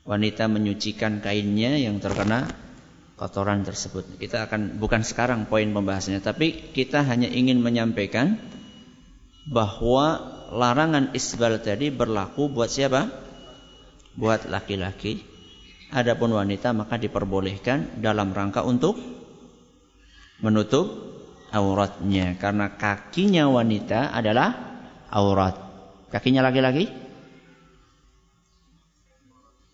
[0.08, 2.48] wanita menyucikan kainnya yang terkena
[3.20, 4.16] kotoran tersebut.
[4.16, 8.40] Kita akan bukan sekarang poin pembahasannya, tapi kita hanya ingin menyampaikan
[9.52, 13.06] bahwa larangan isbal tadi berlaku buat siapa?
[14.18, 15.22] Buat laki-laki.
[15.90, 18.94] Adapun wanita maka diperbolehkan dalam rangka untuk
[20.38, 20.86] menutup
[21.50, 24.54] auratnya karena kakinya wanita adalah
[25.10, 25.54] aurat.
[26.10, 26.90] Kakinya laki-laki?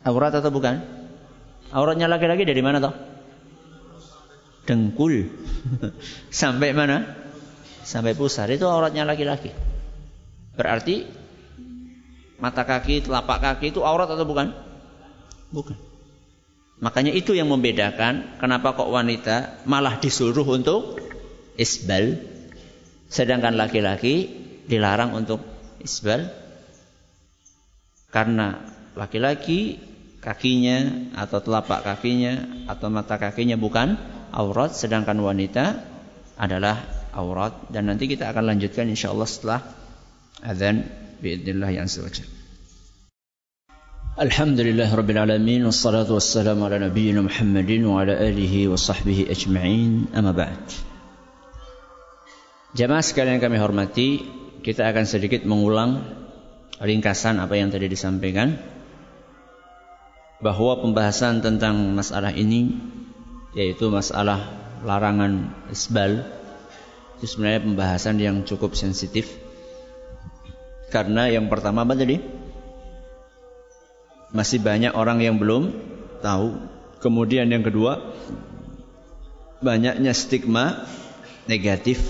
[0.05, 0.81] Aurat atau bukan?
[1.73, 2.95] Auratnya laki-laki dari mana toh?
[4.65, 5.29] Dengkul.
[6.33, 7.05] Sampai mana?
[7.83, 8.49] Sampai pusar.
[8.53, 9.66] Itu auratnya laki-laki.
[10.57, 11.05] Berarti
[12.41, 14.53] mata kaki, telapak kaki itu aurat atau bukan?
[15.53, 15.77] Bukan.
[16.77, 21.01] Makanya itu yang membedakan kenapa kok wanita malah disuruh untuk
[21.57, 22.21] isbal
[23.09, 24.29] sedangkan laki-laki
[24.69, 25.41] dilarang untuk
[25.81, 26.29] isbal
[28.13, 28.61] karena
[28.93, 29.81] laki-laki
[30.21, 33.95] kakinya atau telapak kakinya atau mata kakinya bukan
[34.35, 35.81] aurat sedangkan wanita
[36.37, 36.83] adalah
[37.15, 39.61] aurat dan nanti kita akan lanjutkan insyaallah setelah
[40.46, 40.84] أذان
[41.24, 42.30] بإذن الله عز وجل
[44.22, 50.64] الحمد لله رب العالمين والصلاة والسلام على نبينا محمد وعلى آله وصحبه أجمعين أما بعد
[52.72, 54.24] Jamaah sekalian yang kami hormati,
[54.64, 56.08] kita akan sedikit mengulang
[56.80, 58.56] ringkasan apa yang tadi disampaikan
[60.40, 62.80] bahwa pembahasan tentang masalah ini
[63.54, 64.40] yaitu masalah
[64.88, 66.24] larangan isbal
[67.20, 69.30] itu sebenarnya pembahasan yang cukup sensitif
[70.91, 72.23] karena yang pertama apa tadi?
[74.31, 75.75] Masih banyak orang yang belum
[76.23, 76.61] tahu.
[77.03, 78.15] Kemudian yang kedua,
[79.63, 80.87] banyaknya stigma
[81.47, 82.03] negatif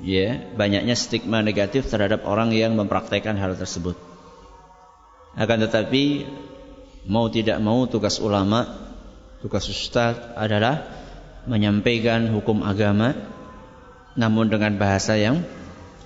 [0.00, 3.96] ya, banyaknya stigma negatif terhadap orang yang mempraktekkan hal tersebut.
[5.36, 6.26] Akan tetapi
[7.06, 8.66] mau tidak mau tugas ulama,
[9.40, 10.88] tugas ustaz adalah
[11.48, 13.16] menyampaikan hukum agama
[14.18, 15.40] namun dengan bahasa yang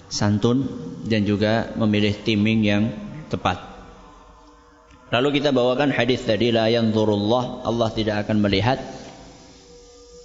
[0.09, 0.69] santun
[1.05, 2.85] dan juga memilih timing yang
[3.29, 3.61] tepat.
[5.13, 8.83] Lalu kita bawakan hadis tadi la yanzurullah Allah tidak akan melihat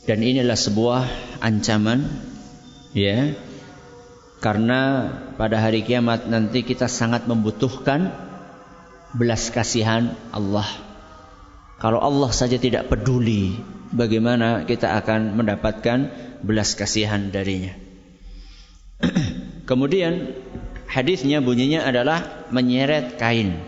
[0.09, 1.05] dan inilah sebuah
[1.43, 2.09] ancaman
[2.97, 3.37] ya
[4.39, 8.09] karena pada hari kiamat nanti kita sangat membutuhkan
[9.13, 10.67] belas kasihan Allah.
[11.79, 13.55] Kalau Allah saja tidak peduli,
[13.91, 15.99] bagaimana kita akan mendapatkan
[16.43, 17.75] belas kasihan darinya?
[19.69, 20.33] Kemudian
[20.89, 23.61] hadisnya bunyinya adalah menyeret kain.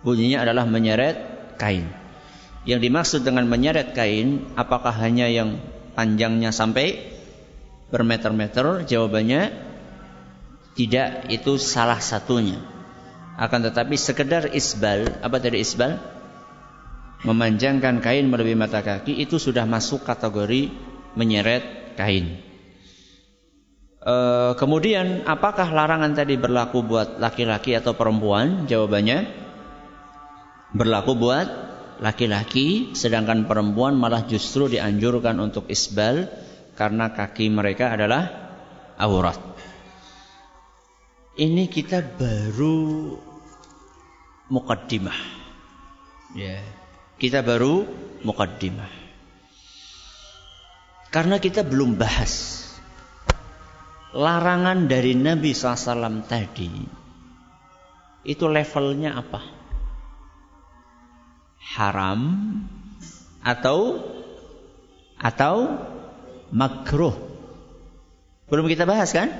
[0.00, 1.20] Bunyinya adalah menyeret
[1.60, 1.84] kain.
[2.64, 5.60] Yang dimaksud dengan menyeret kain apakah hanya yang
[5.92, 7.12] panjangnya sampai
[7.92, 8.88] bermeter-meter?
[8.88, 9.52] Jawabannya
[10.72, 12.56] tidak, itu salah satunya.
[13.36, 16.00] Akan tetapi sekedar isbal, apa tadi isbal?
[17.28, 20.72] Memanjangkan kain melebihi mata kaki itu sudah masuk kategori
[21.12, 22.51] menyeret kain.
[24.02, 24.14] E,
[24.58, 28.66] kemudian apakah larangan tadi berlaku buat laki-laki atau perempuan?
[28.66, 29.30] Jawabannya
[30.74, 31.46] berlaku buat
[32.02, 36.26] laki-laki, sedangkan perempuan malah justru dianjurkan untuk isbal
[36.74, 38.26] karena kaki mereka adalah
[38.98, 39.38] aurat.
[41.38, 43.14] Ini kita baru
[44.50, 45.20] mukaddimah.
[46.34, 46.58] Ya.
[47.16, 47.86] Kita baru
[48.26, 48.90] mukaddimah.
[51.12, 52.61] Karena kita belum bahas
[54.12, 56.72] larangan dari Nabi SAW tadi
[58.22, 59.40] itu levelnya apa?
[61.74, 62.20] Haram
[63.42, 63.78] atau
[65.16, 65.56] atau
[66.52, 67.16] makruh?
[68.52, 69.32] Belum kita bahas kan?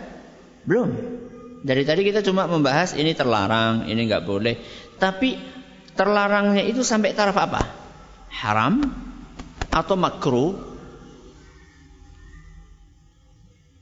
[0.64, 0.90] Belum.
[1.62, 4.58] Dari tadi kita cuma membahas ini terlarang, ini nggak boleh.
[4.98, 5.38] Tapi
[5.94, 7.62] terlarangnya itu sampai taraf apa?
[8.32, 8.82] Haram
[9.70, 10.58] atau makruh?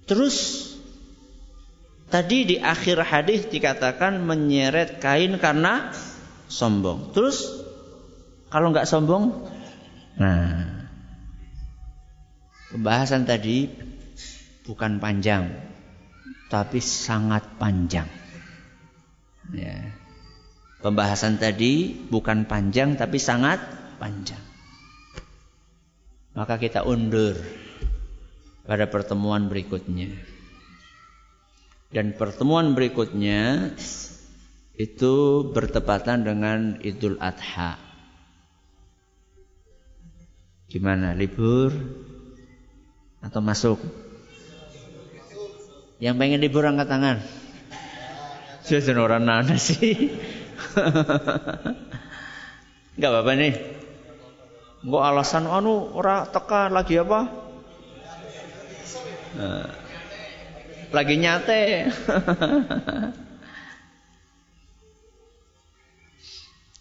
[0.05, 0.70] Terus
[2.11, 5.95] Tadi di akhir hadis dikatakan menyeret kain karena
[6.51, 7.15] sombong.
[7.15, 7.47] Terus
[8.51, 9.47] kalau nggak sombong,
[10.19, 10.91] nah
[12.75, 13.71] pembahasan tadi
[14.67, 15.55] bukan panjang,
[16.51, 18.11] tapi sangat panjang.
[19.55, 19.95] Ya.
[20.83, 23.63] Pembahasan tadi bukan panjang tapi sangat
[24.03, 24.43] panjang.
[26.35, 27.39] Maka kita undur
[28.67, 30.40] pada pertemuan berikutnya.
[31.91, 33.75] Dan pertemuan berikutnya
[34.79, 37.75] itu bertepatan dengan Idul Adha.
[40.71, 41.19] Gimana?
[41.19, 41.75] Libur
[43.19, 43.83] atau masuk?
[45.99, 47.19] Yang pengen libur angkat tangan.
[48.63, 50.15] Sudah orang nana sih.
[52.95, 53.55] Enggak apa-apa nih.
[54.87, 57.27] Enggak alasan anu ora teka lagi apa?
[59.35, 59.90] Nah
[60.93, 61.91] lagi nyate.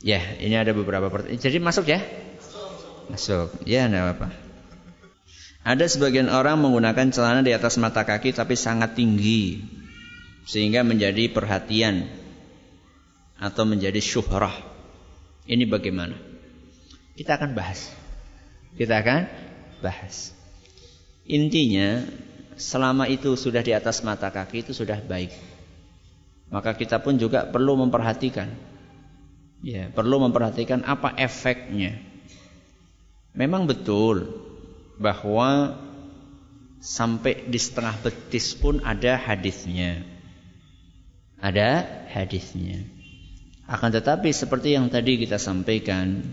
[0.09, 1.41] ya, ini ada beberapa pertanyaan.
[1.41, 2.01] Jadi masuk ya?
[3.09, 3.49] Masuk.
[3.65, 4.29] Ya, enggak apa-apa.
[5.65, 9.59] Ada sebagian orang menggunakan celana di atas mata kaki tapi sangat tinggi
[10.47, 12.09] sehingga menjadi perhatian
[13.37, 14.55] atau menjadi syuhrah.
[15.45, 16.15] Ini bagaimana?
[17.13, 17.91] Kita akan bahas.
[18.73, 19.27] Kita akan
[19.83, 20.31] bahas.
[21.29, 22.01] Intinya
[22.59, 25.31] selama itu sudah di atas mata kaki itu sudah baik.
[26.51, 28.51] Maka kita pun juga perlu memperhatikan.
[29.63, 31.99] Ya, perlu memperhatikan apa efeknya.
[33.31, 34.27] Memang betul
[34.99, 35.79] bahwa
[36.83, 40.03] sampai di setengah betis pun ada hadisnya.
[41.39, 42.83] Ada hadisnya.
[43.69, 46.23] Akan tetapi seperti yang tadi kita sampaikan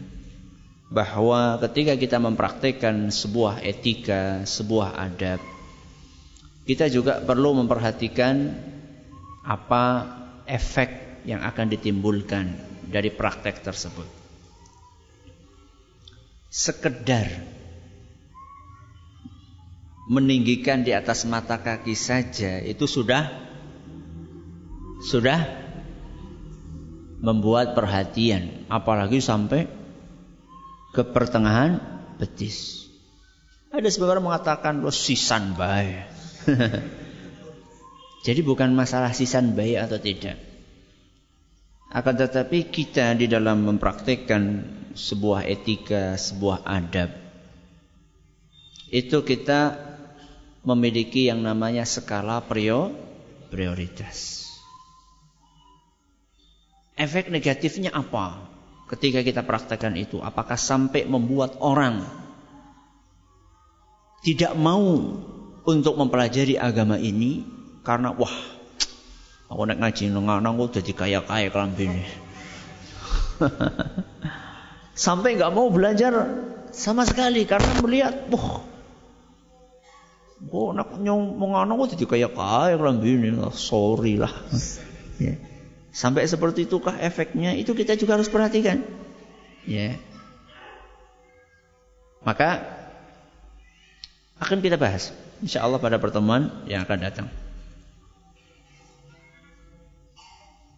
[0.88, 5.42] bahwa ketika kita mempraktekkan sebuah etika, sebuah adab,
[6.66, 8.50] kita juga perlu memperhatikan
[9.46, 9.84] apa
[10.50, 12.58] efek yang akan ditimbulkan
[12.90, 14.06] dari praktek tersebut.
[16.50, 17.26] Sekedar
[20.10, 23.30] meninggikan di atas mata kaki saja itu sudah
[25.02, 25.66] sudah
[27.22, 29.66] membuat perhatian apalagi sampai
[30.94, 31.78] ke pertengahan
[32.16, 32.88] betis.
[33.70, 36.15] Ada sebagian mengatakan lo sisan baik.
[38.26, 40.36] Jadi bukan masalah sisan baik atau tidak.
[41.90, 44.42] Akan tetapi kita di dalam mempraktekkan
[44.98, 47.14] sebuah etika, sebuah adab,
[48.90, 49.78] itu kita
[50.66, 54.50] memiliki yang namanya skala prioritas.
[56.98, 58.50] Efek negatifnya apa?
[58.90, 62.02] Ketika kita praktekkan itu, apakah sampai membuat orang
[64.26, 65.22] tidak mau
[65.66, 67.42] untuk mempelajari agama ini
[67.82, 68.32] karena wah
[69.50, 72.06] aku nak ngaji nang aku jadi kaya kaya kelambine.
[74.96, 76.14] Sampai nggak mau belajar
[76.70, 78.62] sama sekali karena melihat wah
[80.52, 83.40] Oh, nak nyong mengana kok jadi kaya kaya kelambine.
[83.56, 84.30] Sorry lah.
[85.24, 85.34] ya.
[85.96, 87.56] Sampai seperti itukah efeknya?
[87.56, 88.84] Itu kita juga harus perhatikan.
[89.64, 89.96] Ya.
[92.20, 92.68] Maka
[94.36, 95.08] akan kita bahas.
[95.44, 97.28] Insya Allah pada pertemuan yang akan datang.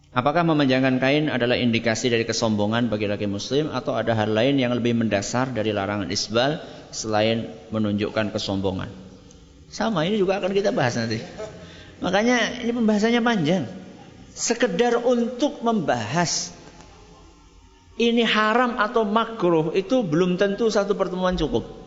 [0.09, 4.73] Apakah memanjangkan kain adalah indikasi dari kesombongan bagi laki muslim atau ada hal lain yang
[4.73, 8.89] lebih mendasar dari larangan isbal selain menunjukkan kesombongan?
[9.69, 11.21] Sama ini juga akan kita bahas nanti.
[12.01, 13.63] Makanya ini pembahasannya panjang.
[14.33, 16.51] Sekedar untuk membahas
[18.01, 21.78] ini haram atau makruh itu belum tentu satu pertemuan cukup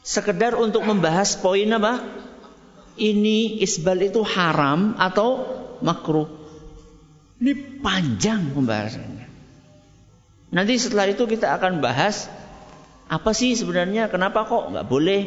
[0.00, 2.00] sekedar untuk membahas poin apa?
[3.00, 5.48] Ini isbal itu haram atau
[5.80, 6.28] makruh.
[7.40, 9.26] Ini panjang pembahasannya.
[10.52, 12.28] Nanti setelah itu kita akan bahas
[13.08, 15.22] apa sih sebenarnya kenapa kok nggak boleh?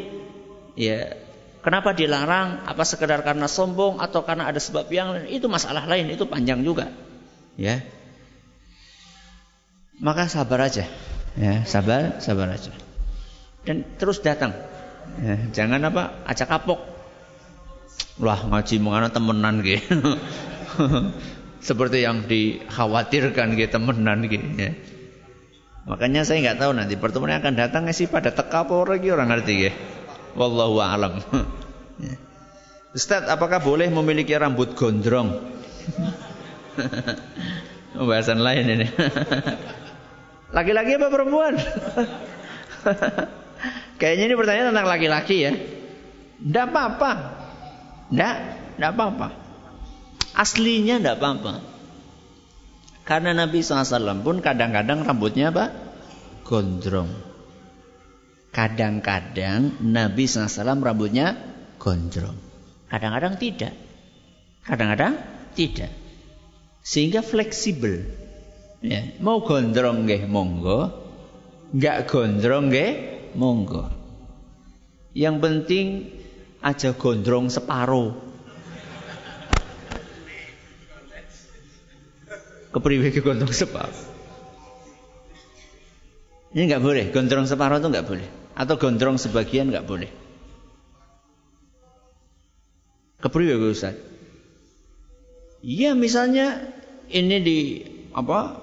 [0.77, 1.17] Ya
[1.65, 2.61] kenapa dilarang?
[2.69, 5.33] Apa sekedar karena sombong atau karena ada sebab yang lain?
[5.33, 6.93] Itu masalah lain itu panjang juga.
[7.57, 7.81] Ya.
[9.97, 10.85] Maka sabar aja.
[11.33, 12.69] Ya sabar sabar aja
[13.63, 14.51] dan terus datang
[15.19, 16.79] ya, jangan apa acak kapok
[18.19, 20.19] wah ngaji mengana temenan gitu
[21.67, 24.71] seperti yang dikhawatirkan gitu temenan gitu ya
[25.83, 29.27] Makanya saya nggak tahu nanti pertemuan yang akan datang sih pada teka apa orang orang
[29.35, 29.71] ngerti ya.
[30.39, 31.19] Wallahu a'lam.
[32.97, 35.43] Ustaz, apakah boleh memiliki rambut gondrong?
[37.93, 38.87] Pembahasan lain ini.
[40.55, 41.53] Laki-laki apa perempuan?
[43.97, 45.53] Kayaknya ini pertanyaan tentang laki-laki ya.
[46.41, 47.11] Tidak apa-apa.
[48.09, 48.35] Tidak,
[48.75, 49.27] tidak apa-apa.
[50.33, 51.53] Aslinya tidak apa-apa.
[53.03, 55.71] Karena Nabi SAW pun kadang-kadang rambutnya apa?
[56.47, 57.11] Gondrong.
[58.53, 61.35] Kadang-kadang Nabi SAW rambutnya
[61.81, 62.37] gondrong.
[62.87, 63.73] Kadang-kadang tidak.
[64.63, 65.19] Kadang-kadang
[65.57, 65.91] tidak.
[66.83, 68.03] Sehingga fleksibel.
[68.83, 70.91] Ya, mau gondrong nggih monggo,
[71.71, 72.91] nggak gondrong nggih
[73.35, 73.89] monggo.
[75.13, 75.87] Yang penting
[76.63, 78.33] aja gondrong separuh.
[82.73, 84.01] kepriwe ke gondrong separuh.
[86.53, 88.27] Ini nggak boleh, gondrong separuh itu nggak boleh,
[88.57, 90.09] atau gondrong sebagian nggak boleh.
[93.21, 93.95] Kepriwe ke Ustaz?
[95.63, 96.59] Iya misalnya
[97.07, 97.59] ini di
[98.11, 98.59] apa?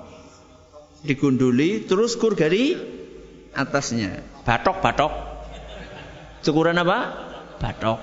[1.01, 2.77] Digunduli terus kur dari
[3.57, 4.21] atasnya.
[4.45, 5.13] Batok-batok.
[6.41, 6.99] Cukuran apa?
[7.61, 8.01] Batok.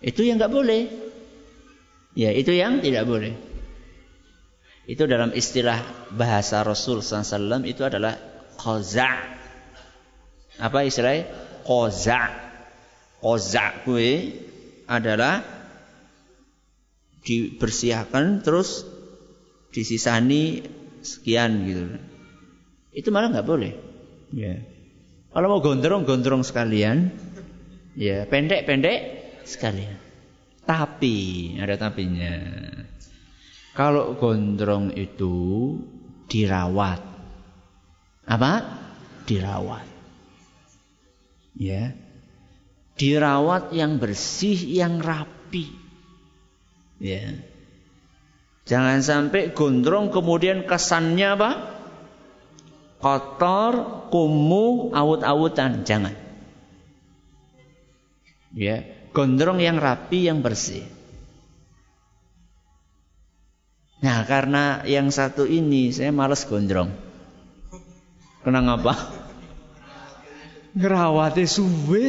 [0.00, 0.82] Itu yang nggak boleh.
[2.14, 3.34] Ya, itu yang tidak boleh.
[4.84, 5.80] Itu dalam istilah
[6.12, 8.20] bahasa Rasul SAW itu adalah
[8.60, 9.08] qaza.
[10.60, 11.32] Apa istilahnya?
[11.64, 12.20] Qaza.
[13.24, 14.36] Qaza kue
[14.84, 15.40] adalah
[17.24, 18.84] dibersihkan terus
[19.72, 20.68] disisani
[21.00, 21.84] sekian gitu.
[22.92, 23.93] Itu malah nggak boleh.
[24.34, 24.58] Ya.
[25.30, 27.14] Kalau mau gondrong gondrong sekalian,
[27.94, 29.00] ya pendek pendek
[29.46, 29.94] sekalian.
[30.66, 31.16] Tapi
[31.62, 32.34] ada tapinya.
[33.74, 35.74] Kalau gondrong itu
[36.30, 37.02] dirawat.
[38.24, 38.52] Apa?
[39.26, 39.86] Dirawat.
[41.58, 41.94] Ya.
[42.94, 45.74] Dirawat yang bersih, yang rapi.
[47.02, 47.34] Ya.
[48.64, 51.50] Jangan sampai gondrong kemudian kesannya apa?
[53.04, 55.84] Kotor, kumuh, awut-awutan.
[55.84, 56.16] Jangan.
[58.56, 58.80] Ya,
[59.12, 60.88] gondrong yang rapi, yang bersih.
[64.00, 66.96] Nah karena yang satu ini saya males gondrong.
[68.40, 68.96] Kenapa?
[70.72, 72.08] Ngerawatnya suwe.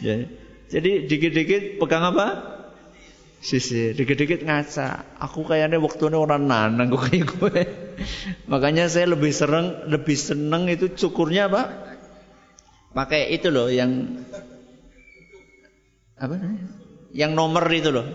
[0.00, 0.16] ya.
[0.72, 2.26] Jadi dikit-dikit pegang apa?
[3.44, 5.20] Sisi, dikit-dikit ngaca.
[5.20, 7.81] Aku kayaknya waktu ini orang nanang kok kayak gue.
[8.46, 11.62] Makanya saya lebih sereng, lebih seneng itu cukurnya apa?
[12.92, 14.20] Pakai itu loh yang
[16.20, 16.36] apa?
[17.12, 18.06] Yang nomor itu loh.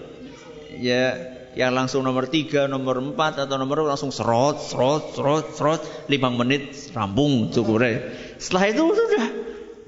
[0.78, 1.18] Ya
[1.58, 6.70] yang langsung nomor tiga, nomor empat atau nomor langsung serot, serot, serot, serot, lima menit
[6.94, 8.14] rampung cukurnya.
[8.38, 9.26] Setelah itu sudah,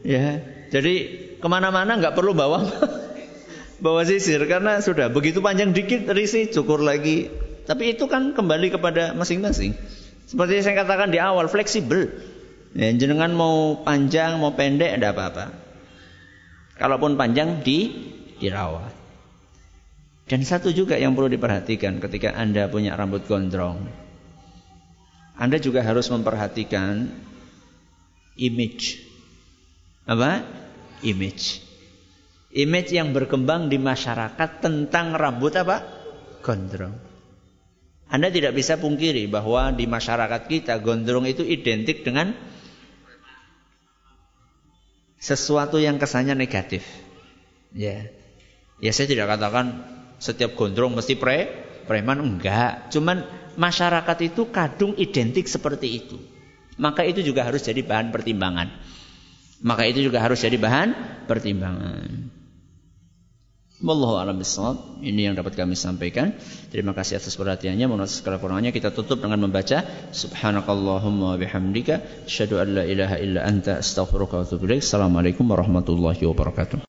[0.01, 0.41] ya.
[0.73, 0.93] Jadi
[1.37, 2.65] ke mana-mana nggak perlu bawa
[3.85, 7.29] bawa sisir karena sudah begitu panjang dikit risi cukur lagi.
[7.69, 9.77] Tapi itu kan kembali kepada masing-masing.
[10.25, 12.09] Seperti saya katakan di awal fleksibel.
[12.73, 15.53] Ya, jenengan mau panjang mau pendek tidak apa-apa.
[16.81, 17.93] Kalaupun panjang di
[18.41, 18.89] dirawat.
[20.25, 23.85] Dan satu juga yang perlu diperhatikan ketika Anda punya rambut gondrong.
[25.37, 27.05] Anda juga harus memperhatikan
[28.33, 28.97] image.
[30.09, 30.41] Apa?
[31.05, 31.61] Image.
[32.49, 35.85] Image yang berkembang di masyarakat tentang rambut apa?
[36.41, 37.08] Gondrong.
[38.09, 42.33] Anda tidak bisa pungkiri bahwa di masyarakat kita gondrong itu identik dengan
[45.21, 46.81] sesuatu yang kesannya negatif.
[47.69, 48.09] Ya.
[48.81, 49.85] Ya saya tidak katakan
[50.17, 51.53] setiap gondrong mesti pre
[51.85, 52.89] preman enggak.
[52.89, 56.17] Cuman masyarakat itu kadung identik seperti itu.
[56.79, 58.73] Maka itu juga harus jadi bahan pertimbangan.
[59.59, 60.89] Maka itu juga harus jadi bahan
[61.27, 62.38] pertimbangan.
[63.79, 64.43] Wallahu a'lam.
[64.99, 66.35] Ini yang dapat kami sampaikan.
[66.67, 67.87] Terima kasih atas perhatiannya.
[67.87, 73.79] Mohon segala kurangnya kita tutup dengan membaca subhanakallahumma bihamdika asyhadu an la ilaha illa anta
[73.79, 74.83] astaghfiruka wa atubu ilaik.
[74.83, 76.77] Assalamualaikum warahmatullahi wabarakatuh.